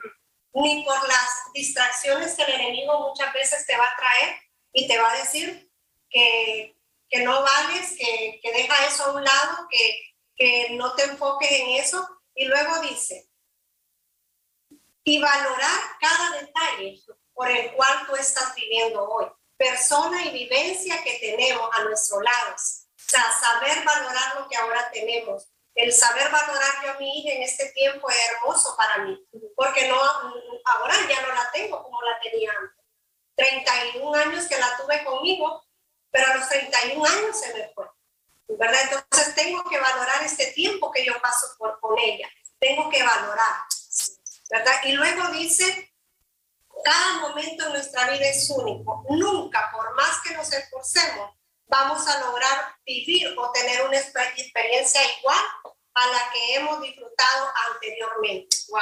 ni 0.54 0.84
por 0.84 1.08
las 1.08 1.52
distracciones 1.54 2.36
que 2.36 2.44
el 2.44 2.54
enemigo 2.54 3.10
muchas 3.10 3.34
veces 3.34 3.66
te 3.66 3.76
va 3.76 3.86
a 3.86 3.96
traer 3.98 4.36
y 4.72 4.88
te 4.88 4.98
va 4.98 5.12
a 5.12 5.18
decir 5.18 5.72
que, 6.10 6.78
que 7.10 7.24
no 7.24 7.42
vales, 7.42 7.96
que, 7.98 8.40
que, 8.42 8.52
deja 8.54 8.86
eso 8.86 9.06
a 9.06 9.14
un 9.14 9.24
lado, 9.24 9.68
que, 9.70 10.16
que 10.36 10.70
no 10.72 10.94
te 10.96 11.04
enfoques 11.04 11.52
en 11.52 11.70
eso. 11.72 12.08
Y 12.36 12.46
luego 12.46 12.82
dice, 12.82 13.30
y 15.04 15.22
valorar 15.22 15.82
cada 16.00 16.42
detalle 16.42 17.00
por 17.34 17.50
el 17.50 17.74
cual 17.74 18.08
tú 18.08 18.16
estás 18.16 18.54
viviendo 18.56 19.08
hoy, 19.08 19.28
persona 19.58 20.26
y 20.26 20.34
vivencia 20.34 21.04
que 21.04 21.20
tenemos 21.20 21.70
a 21.74 21.84
nuestro 21.84 22.22
lado. 22.22 22.56
O 23.06 23.10
sea, 23.10 23.32
saber 23.40 23.84
valorar 23.84 24.40
lo 24.40 24.48
que 24.48 24.58
ahora 24.58 24.90
tenemos. 24.92 25.48
El 25.76 25.94
saber 25.94 26.32
valorar 26.32 26.72
yo 26.84 26.92
a 26.92 27.00
mi 27.00 27.20
hija 27.20 27.36
en 27.36 27.44
este 27.44 27.70
tiempo 27.74 28.10
es 28.10 28.18
hermoso 28.32 28.76
para 28.78 29.04
mí, 29.04 29.22
porque 29.56 29.88
no, 29.90 29.98
ahora 29.98 30.96
ya 31.10 31.22
no 31.22 31.36
la 31.36 31.52
tengo 31.52 31.84
como 31.84 32.02
la 32.02 32.18
tenía 32.22 32.52
antes. 32.58 32.86
31 33.36 34.16
años 34.16 34.46
que 34.46 34.58
la 34.58 34.78
tuve 34.78 35.04
conmigo, 35.04 35.64
pero 36.10 36.32
a 36.32 36.38
los 36.38 36.48
31 36.48 37.06
años 37.06 37.40
se 37.40 37.54
me 37.54 37.70
fue. 37.74 37.86
¿Verdad? 38.48 38.82
Entonces 38.84 39.36
tengo 39.36 39.64
que 39.66 39.78
valorar 39.78 40.24
este 40.24 40.48
tiempo 40.54 40.92
que 40.92 41.06
yo 41.06 41.20
paso 41.22 41.48
por, 41.58 41.78
con 41.82 42.00
ella. 42.00 42.30
Tengo 42.58 42.90
que 42.90 43.04
valorar. 43.04 43.66
¿Verdad? 44.50 44.76
Y 44.86 44.94
luego 44.94 45.28
dice, 45.30 45.94
cada 46.84 47.20
momento 47.20 47.66
en 47.66 47.74
nuestra 47.74 48.10
vida 48.12 48.30
es 48.30 48.50
único. 48.50 49.04
Nunca, 49.10 49.70
por 49.74 49.94
más 49.96 50.22
que 50.22 50.36
nos 50.36 50.52
esforcemos, 50.54 51.32
vamos 51.68 52.08
a 52.08 52.20
lograr 52.20 52.76
vivir 52.86 53.34
o 53.38 53.52
tener 53.52 53.86
una 53.86 53.98
experiencia 53.98 55.02
igual 55.20 55.46
a 55.94 56.08
la 56.08 56.32
que 56.32 56.56
hemos 56.56 56.82
disfrutado 56.82 57.52
anteriormente. 57.72 58.58
Wow. 58.70 58.82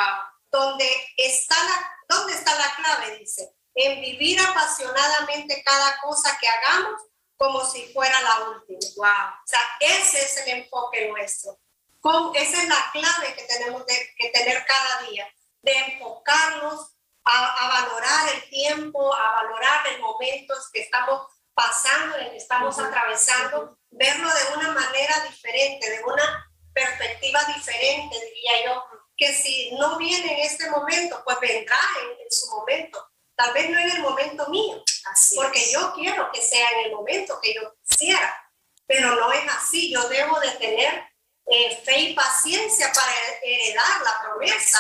Donde 0.52 0.89
está 1.17 1.56
la, 1.63 1.98
¿Dónde 2.08 2.34
está 2.34 2.56
la 2.56 2.76
clave? 2.76 3.17
Dice, 3.19 3.56
en 3.76 4.02
vivir 4.02 4.39
apasionadamente 4.39 5.63
cada 5.63 6.00
cosa 6.02 6.38
que 6.39 6.48
hagamos 6.48 7.02
como 7.38 7.65
si 7.65 7.91
fuera 7.93 8.19
la 8.22 8.50
última. 8.50 8.80
Wow. 8.98 9.36
O 9.43 9.48
sea, 9.48 9.62
ese 9.80 10.24
es 10.24 10.38
el 10.38 10.60
enfoque 10.60 11.08
nuestro. 11.10 11.60
Con, 12.00 12.36
esa 12.36 12.62
es 12.62 12.67
la 12.67 12.89
clave 12.91 13.34
que 13.36 13.43
tenemos 13.43 13.84
que 13.86 14.30
tener 14.30 14.65
cada 14.65 15.10
día, 15.10 15.26
de 15.62 15.72
enfocarnos 15.72 16.93
a, 17.24 17.65
a, 17.65 17.82
valorar 17.82 18.36
el 18.36 18.50
tiempo, 18.50 19.15
a 19.15 19.32
valorar 19.41 19.88
el 19.88 20.02
momento 20.02 20.54
que 20.74 20.82
estamos 20.82 21.28
pasando, 21.53 22.17
en 22.17 22.31
que 22.31 22.37
estamos 22.37 22.77
atravesando, 22.79 23.77
verlo 23.91 24.27
de 24.27 24.57
una 24.57 24.71
manera 24.71 25.19
diferente, 25.29 25.89
de 25.89 26.03
una 26.03 26.51
perspectiva 26.73 27.43
diferente, 27.45 28.15
diría 28.19 28.65
yo, 28.65 28.83
que 29.15 29.33
si 29.33 29.71
no 29.75 29.97
viene 29.97 30.33
en 30.33 30.39
este 30.39 30.69
momento, 30.69 31.21
pues 31.23 31.39
vendrá 31.39 31.77
en, 32.01 32.19
en 32.19 32.31
su 32.31 32.49
momento. 32.49 33.07
Tal 33.35 33.53
vez 33.53 33.69
no 33.69 33.79
en 33.79 33.91
el 33.91 34.01
momento 34.01 34.47
mío, 34.49 34.83
así 35.11 35.35
porque 35.35 35.71
yo 35.71 35.93
quiero 35.93 36.31
que 36.31 36.41
sea 36.41 36.69
en 36.71 36.85
el 36.85 36.91
momento 36.91 37.39
que 37.41 37.53
yo 37.53 37.75
quisiera, 37.83 38.51
pero 38.85 39.15
no 39.15 39.31
es 39.31 39.43
así. 39.51 39.91
Yo 39.91 40.07
debo 40.07 40.39
de 40.39 40.51
tener 40.51 41.13
eh, 41.45 41.81
fe 41.83 41.99
y 41.99 42.13
paciencia 42.13 42.91
para 42.93 43.11
heredar 43.41 44.01
la 44.01 44.21
promesa, 44.21 44.79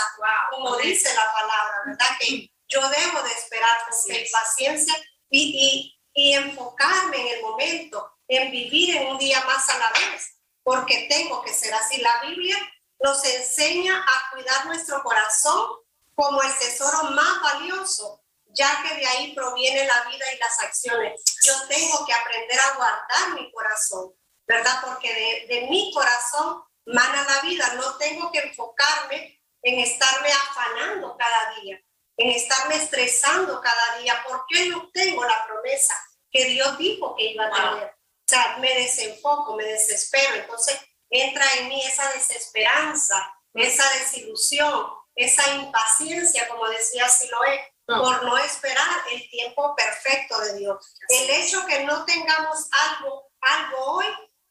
como 0.51 0.77
dice 0.77 1.13
la 1.13 1.31
palabra, 1.33 1.81
¿verdad? 1.85 2.17
Que 2.19 2.49
yo 2.67 2.81
debo 2.89 3.21
de 3.21 3.31
esperar 3.31 3.77
con 3.83 3.99
fe 4.07 4.21
y 4.21 4.31
paciencia 4.31 4.95
y, 5.29 5.41
y, 5.41 5.92
y 6.13 6.33
enfocarme 6.33 7.17
en 7.19 7.37
el 7.37 7.41
momento, 7.41 8.17
en 8.27 8.51
vivir 8.51 8.97
en 8.97 9.07
un 9.07 9.17
día 9.17 9.43
más 9.45 9.69
a 9.69 9.77
la 9.77 9.91
vez, 9.91 10.37
porque 10.63 11.07
tengo 11.09 11.41
que 11.43 11.53
ser 11.53 11.73
así. 11.73 12.01
La 12.01 12.21
Biblia 12.21 12.57
nos 12.99 13.23
enseña 13.25 13.97
a 13.97 14.31
cuidar 14.31 14.65
nuestro 14.65 15.01
corazón 15.03 15.71
como 16.15 16.41
el 16.41 16.57
tesoro 16.57 17.11
más 17.11 17.41
valioso 17.41 18.23
ya 18.53 18.83
que 18.83 18.95
de 18.95 19.05
ahí 19.05 19.33
proviene 19.33 19.85
la 19.85 20.03
vida 20.03 20.25
y 20.33 20.37
las 20.37 20.59
acciones. 20.59 21.21
Yo 21.43 21.53
tengo 21.67 22.05
que 22.05 22.13
aprender 22.13 22.59
a 22.59 22.75
guardar 22.75 23.33
mi 23.35 23.51
corazón, 23.51 24.13
¿verdad? 24.47 24.79
Porque 24.85 25.45
de, 25.49 25.67
mi 25.69 25.91
corazón 25.93 26.63
mana 26.85 27.25
la 27.27 27.41
vida. 27.41 27.73
No 27.75 27.97
tengo 27.97 28.31
que 28.31 28.39
enfocarme 28.39 29.41
en 29.61 29.79
estarme 29.79 30.29
afanando 30.29 31.17
cada 31.17 31.55
día, 31.61 31.81
en 32.17 32.31
estarme 32.31 32.75
estresando 32.75 33.61
cada 33.61 33.97
día, 33.99 34.23
porque 34.27 34.67
no 34.67 34.89
tengo 34.91 35.23
la 35.23 35.45
promesa 35.45 35.95
que 36.31 36.45
Dios 36.45 36.77
dijo 36.77 37.15
que 37.15 37.31
iba 37.31 37.47
a 37.47 37.51
tener. 37.51 37.87
O 37.87 38.27
sea, 38.27 38.57
me 38.57 38.73
desenfoco, 38.73 39.55
me 39.55 39.65
desespero. 39.65 40.35
Entonces 40.35 40.79
entra 41.09 41.45
en 41.59 41.69
mí 41.69 41.83
esa 41.85 42.11
desesperanza, 42.11 43.33
esa 43.53 43.87
desilusión, 43.99 44.87
esa 45.15 45.47
impaciencia, 45.55 46.47
como 46.47 46.67
decía 46.69 47.07
Siloé, 47.07 47.73
por 47.85 48.23
no 48.23 48.37
esperar 48.37 49.03
el 49.11 49.29
tiempo 49.29 49.75
perfecto 49.75 50.39
de 50.39 50.57
Dios. 50.59 50.95
El 51.09 51.29
hecho 51.29 51.65
que 51.65 51.83
no 51.83 52.05
tengamos 52.05 52.67
algo, 52.71 53.31
algo 53.41 53.77
hoy 53.77 54.05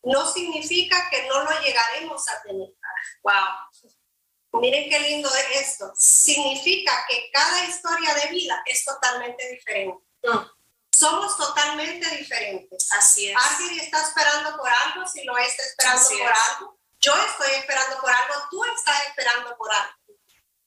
no 0.04 0.26
significa 0.30 1.08
que 1.10 1.26
no 1.26 1.42
lo 1.42 1.50
llegaremos 1.60 2.28
a 2.28 2.42
tener. 2.42 2.68
Wow. 3.22 3.92
Miren 4.52 4.88
qué 4.88 4.98
lindo 5.00 5.28
es 5.34 5.68
esto. 5.68 5.92
Significa 5.96 6.92
que 7.08 7.30
cada 7.32 7.64
historia 7.64 8.14
de 8.14 8.28
vida 8.28 8.62
es 8.66 8.84
totalmente 8.84 9.48
diferente. 9.50 9.98
Somos 10.90 11.36
totalmente 11.36 12.08
diferentes. 12.16 12.88
Así 12.92 13.30
es. 13.30 13.36
Alguien 13.36 13.80
está 13.80 14.02
esperando 14.02 14.56
por 14.56 14.68
algo, 14.68 15.06
si 15.08 15.24
lo 15.24 15.36
está 15.38 15.62
esperando 15.62 16.08
por 16.08 16.32
algo. 16.32 16.78
Yo 17.00 17.14
estoy 17.16 17.50
esperando 17.58 18.00
por 18.00 18.10
algo, 18.10 18.34
tú 18.50 18.64
estás 18.64 19.06
esperando 19.08 19.56
por 19.56 19.72
algo 19.72 20.02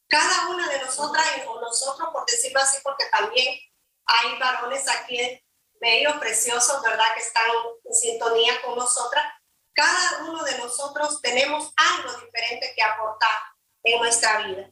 cada 0.08 0.48
una 0.50 0.69
de 0.69 0.80
nosotras 0.80 1.26
o 1.48 1.60
nosotros, 1.60 2.10
por 2.12 2.26
decirlo 2.26 2.60
así, 2.60 2.78
porque 2.84 3.06
también 3.06 3.60
hay 4.06 4.39
varones 4.39 4.88
aquí 4.88 5.41
bellos, 5.82 6.15
preciosos, 6.17 6.82
¿verdad? 6.82 7.13
Que 7.15 7.21
están 7.21 7.43
en 7.84 7.93
sintonía 7.93 8.62
con 8.62 8.76
nosotras. 8.76 9.26
cada 9.74 10.24
uno 10.24 10.41
de 10.43 10.58
nosotros 10.58 11.21
tenemos 11.21 11.74
algo 11.76 12.13
diferente 12.21 12.74
que 12.74 12.82
aportar 12.82 13.38
en 13.86 14.00
nuestra 14.00 14.45
vida. 14.48 14.69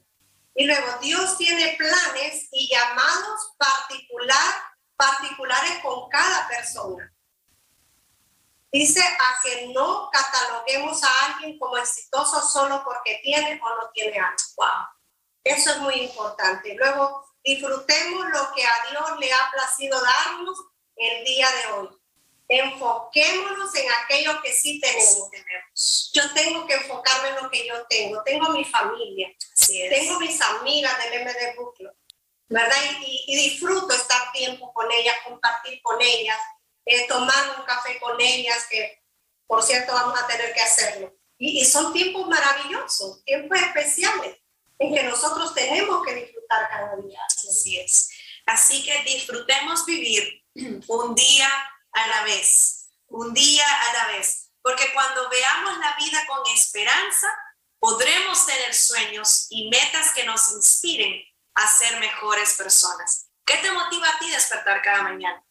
Y 0.56 0.65
luego 0.65 0.88
Dios 1.02 1.38
tiene 1.38 1.76
planes 1.78 2.49
y 2.52 2.69
llamados 2.69 3.54
particular, 3.58 4.54
particulares 4.95 5.80
con 5.82 6.10
cada 6.10 6.47
persona. 6.47 7.12
Dice 8.71 9.02
a 9.02 9.41
que 9.43 9.67
no 9.67 10.10
cataloguemos 10.12 11.04
a 11.04 11.26
alguien 11.26 11.60
como 11.60 11.78
exitoso 11.78 12.41
solo 12.41 12.84
porque 12.84 13.19
tiene 13.23 13.60
o 13.63 13.69
no 13.69 13.91
tiene 13.93 14.19
algo. 14.19 14.36
Wow. 14.58 14.67
Eso 15.43 15.71
es 15.71 15.78
muy 15.78 15.95
importante. 15.95 16.73
Luego 16.76 17.23
disfrutemos 17.43 18.26
lo 18.30 18.52
que 18.54 18.65
a 18.65 18.73
Dios 18.89 19.19
le 19.19 19.32
ha 19.32 19.52
placido 19.52 20.02
darnos 20.02 20.58
el 20.95 21.23
día 21.23 21.47
de 21.52 21.73
hoy. 21.73 21.89
Enfoquémonos 22.47 23.75
en 23.75 23.86
aquello 24.03 24.41
que 24.41 24.53
sí 24.53 24.79
tenemos. 24.79 25.29
Yo 26.13 26.34
tengo 26.34 26.67
que 26.67 26.73
enfocarme 26.75 27.29
en 27.29 27.43
lo 27.43 27.49
que 27.49 27.65
yo 27.65 27.86
tengo. 27.88 28.21
Tengo 28.23 28.49
mi 28.49 28.65
familia, 28.65 29.29
tengo 29.67 30.19
mis 30.19 30.39
amigas 30.41 30.93
del 31.03 31.25
MD 31.25 31.56
Book 31.56 31.75
¿verdad? 32.49 32.77
Y, 33.01 33.23
y, 33.27 33.36
disfruto 33.49 33.91
estar 33.95 34.32
tiempo 34.32 34.71
con 34.73 34.91
ellas, 34.91 35.15
compartir 35.25 35.82
con 35.82 35.99
ellas, 35.99 36.38
eh, 36.86 37.08
tomar 37.08 37.58
un 37.58 37.65
café 37.65 37.97
con 37.99 38.19
ellas, 38.21 38.67
que 38.69 39.01
por 39.47 39.63
cierto 39.63 39.93
vamos 39.93 40.19
a 40.19 40.27
tener 40.27 40.53
que 40.53 40.62
hacerlo. 40.62 41.15
Y, 41.38 41.62
y, 41.62 41.65
son 41.65 41.91
tiempos 41.93 42.27
maravillosos, 42.27 43.23
tiempos 43.25 43.60
especiales 43.60 44.38
en 44.77 44.93
que 44.93 45.03
nosotros 45.03 45.53
tenemos 45.56 46.06
que 46.06 46.13
disfrutar 46.13 46.69
cada 46.69 46.95
día. 46.97 47.19
Así 47.25 47.79
es. 47.79 48.10
Así 48.45 48.84
que 48.84 49.03
disfrutemos 49.03 49.86
vivir 49.86 50.43
un 50.88 51.15
día 51.15 51.49
a 51.93 52.08
la 52.08 52.23
vez, 52.23 52.89
un 53.08 53.34
día 53.34 53.65
a 53.65 53.93
la 53.93 54.08
vez, 54.08 54.51
porque 54.62 54.91
cuando 54.93 55.29
veamos 55.29 55.77
la 55.77 55.95
vida 55.95 56.25
con 56.27 56.45
esperanza, 56.47 57.27
podremos 57.79 58.45
tener 58.45 58.73
sueños 58.73 59.47
y 59.49 59.69
metas 59.69 60.13
que 60.13 60.23
nos 60.23 60.51
inspiren 60.51 61.21
a 61.56 61.67
ser 61.67 61.99
mejores 61.99 62.53
personas. 62.53 63.27
¿Qué 63.45 63.58
te 63.58 63.71
motiva 63.71 64.08
a 64.08 64.19
ti 64.19 64.29
despertar 64.29 64.82
cada 64.82 65.03
mañana? 65.03 65.43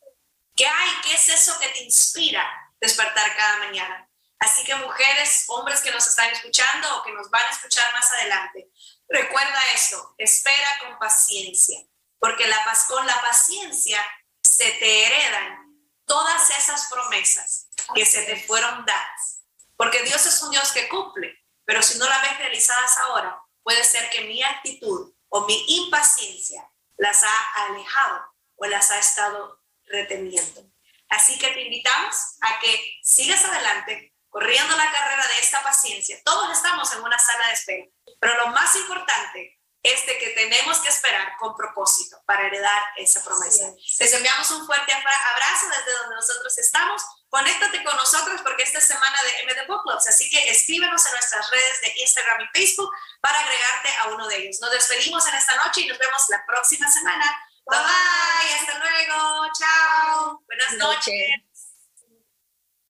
¿Qué 0.56 0.66
hay? 0.66 0.90
¿Qué 1.02 1.14
es 1.14 1.28
eso 1.28 1.58
que 1.60 1.68
te 1.68 1.82
inspira 1.82 2.44
despertar 2.80 3.36
cada 3.36 3.58
mañana? 3.58 4.08
Así 4.38 4.64
que 4.64 4.74
mujeres, 4.74 5.44
hombres 5.48 5.80
que 5.82 5.92
nos 5.92 6.06
están 6.06 6.30
escuchando 6.30 6.96
o 6.96 7.02
que 7.04 7.12
nos 7.12 7.30
van 7.30 7.44
a 7.44 7.50
escuchar 7.50 7.92
más 7.92 8.10
adelante, 8.12 8.70
recuerda 9.08 9.60
esto, 9.72 10.14
espera 10.18 10.78
con 10.80 10.98
paciencia, 10.98 11.78
porque 12.18 12.46
la, 12.48 12.58
con 12.88 13.06
la 13.06 13.20
paciencia 13.20 14.04
se 14.42 14.72
te 14.72 15.06
heredan 15.06 15.61
todas 16.06 16.50
esas 16.50 16.88
promesas 16.90 17.68
que 17.94 18.04
se 18.04 18.22
te 18.22 18.44
fueron 18.46 18.84
dadas. 18.84 19.42
Porque 19.76 20.02
Dios 20.02 20.24
es 20.26 20.42
un 20.42 20.50
Dios 20.50 20.70
que 20.72 20.88
cumple, 20.88 21.38
pero 21.64 21.82
si 21.82 21.98
no 21.98 22.08
las 22.08 22.22
ves 22.22 22.38
realizadas 22.38 22.98
ahora, 22.98 23.42
puede 23.62 23.84
ser 23.84 24.08
que 24.10 24.22
mi 24.22 24.42
actitud 24.42 25.14
o 25.28 25.46
mi 25.46 25.64
impaciencia 25.76 26.68
las 26.96 27.22
ha 27.22 27.64
alejado 27.66 28.24
o 28.56 28.66
las 28.66 28.90
ha 28.90 28.98
estado 28.98 29.62
reteniendo. 29.84 30.64
Así 31.08 31.38
que 31.38 31.48
te 31.48 31.62
invitamos 31.62 32.16
a 32.40 32.58
que 32.60 32.98
sigas 33.02 33.44
adelante 33.44 34.14
corriendo 34.28 34.76
la 34.76 34.90
carrera 34.90 35.26
de 35.26 35.40
esta 35.40 35.62
paciencia. 35.62 36.18
Todos 36.24 36.50
estamos 36.56 36.92
en 36.94 37.02
una 37.02 37.18
sala 37.18 37.48
de 37.48 37.52
espera, 37.52 37.86
pero 38.18 38.36
lo 38.38 38.46
más 38.48 38.74
importante 38.76 39.60
es 39.82 40.06
de 40.06 40.16
que 40.18 40.28
tenemos 40.30 40.78
que 40.78 40.88
esperar 40.88 41.36
con 41.38 41.56
propósito 41.56 42.22
para 42.24 42.46
heredar 42.46 42.82
esa 42.96 43.22
promesa. 43.24 43.72
Les 43.98 44.12
enviamos 44.12 44.50
un 44.52 44.64
fuerte 44.64 44.92
abrazo 44.92 45.68
desde 45.68 45.98
donde 45.98 46.14
nosotros 46.14 46.56
estamos. 46.58 47.02
Conéctate 47.28 47.82
con 47.82 47.96
nosotros 47.96 48.40
porque 48.42 48.62
esta 48.62 48.78
es 48.78 48.86
semana 48.86 49.18
de 49.22 49.44
MD 49.46 49.66
Book 49.66 49.82
Clubs, 49.82 50.06
así 50.06 50.28
que 50.30 50.50
escríbenos 50.50 51.04
en 51.06 51.12
nuestras 51.12 51.50
redes 51.50 51.80
de 51.80 51.94
Instagram 52.00 52.42
y 52.42 52.58
Facebook 52.58 52.90
para 53.20 53.40
agregarte 53.40 53.88
a 53.96 54.08
uno 54.08 54.28
de 54.28 54.36
ellos. 54.36 54.60
Nos 54.60 54.70
despedimos 54.70 55.26
en 55.26 55.34
esta 55.34 55.56
noche 55.56 55.80
y 55.80 55.88
nos 55.88 55.98
vemos 55.98 56.22
la 56.28 56.44
próxima 56.46 56.90
semana. 56.90 57.24
Bye 57.66 57.78
bye, 57.78 58.54
hasta 58.54 58.78
luego, 58.78 59.46
chao, 59.58 60.42
buenas 60.46 60.72
noches. 60.74 61.51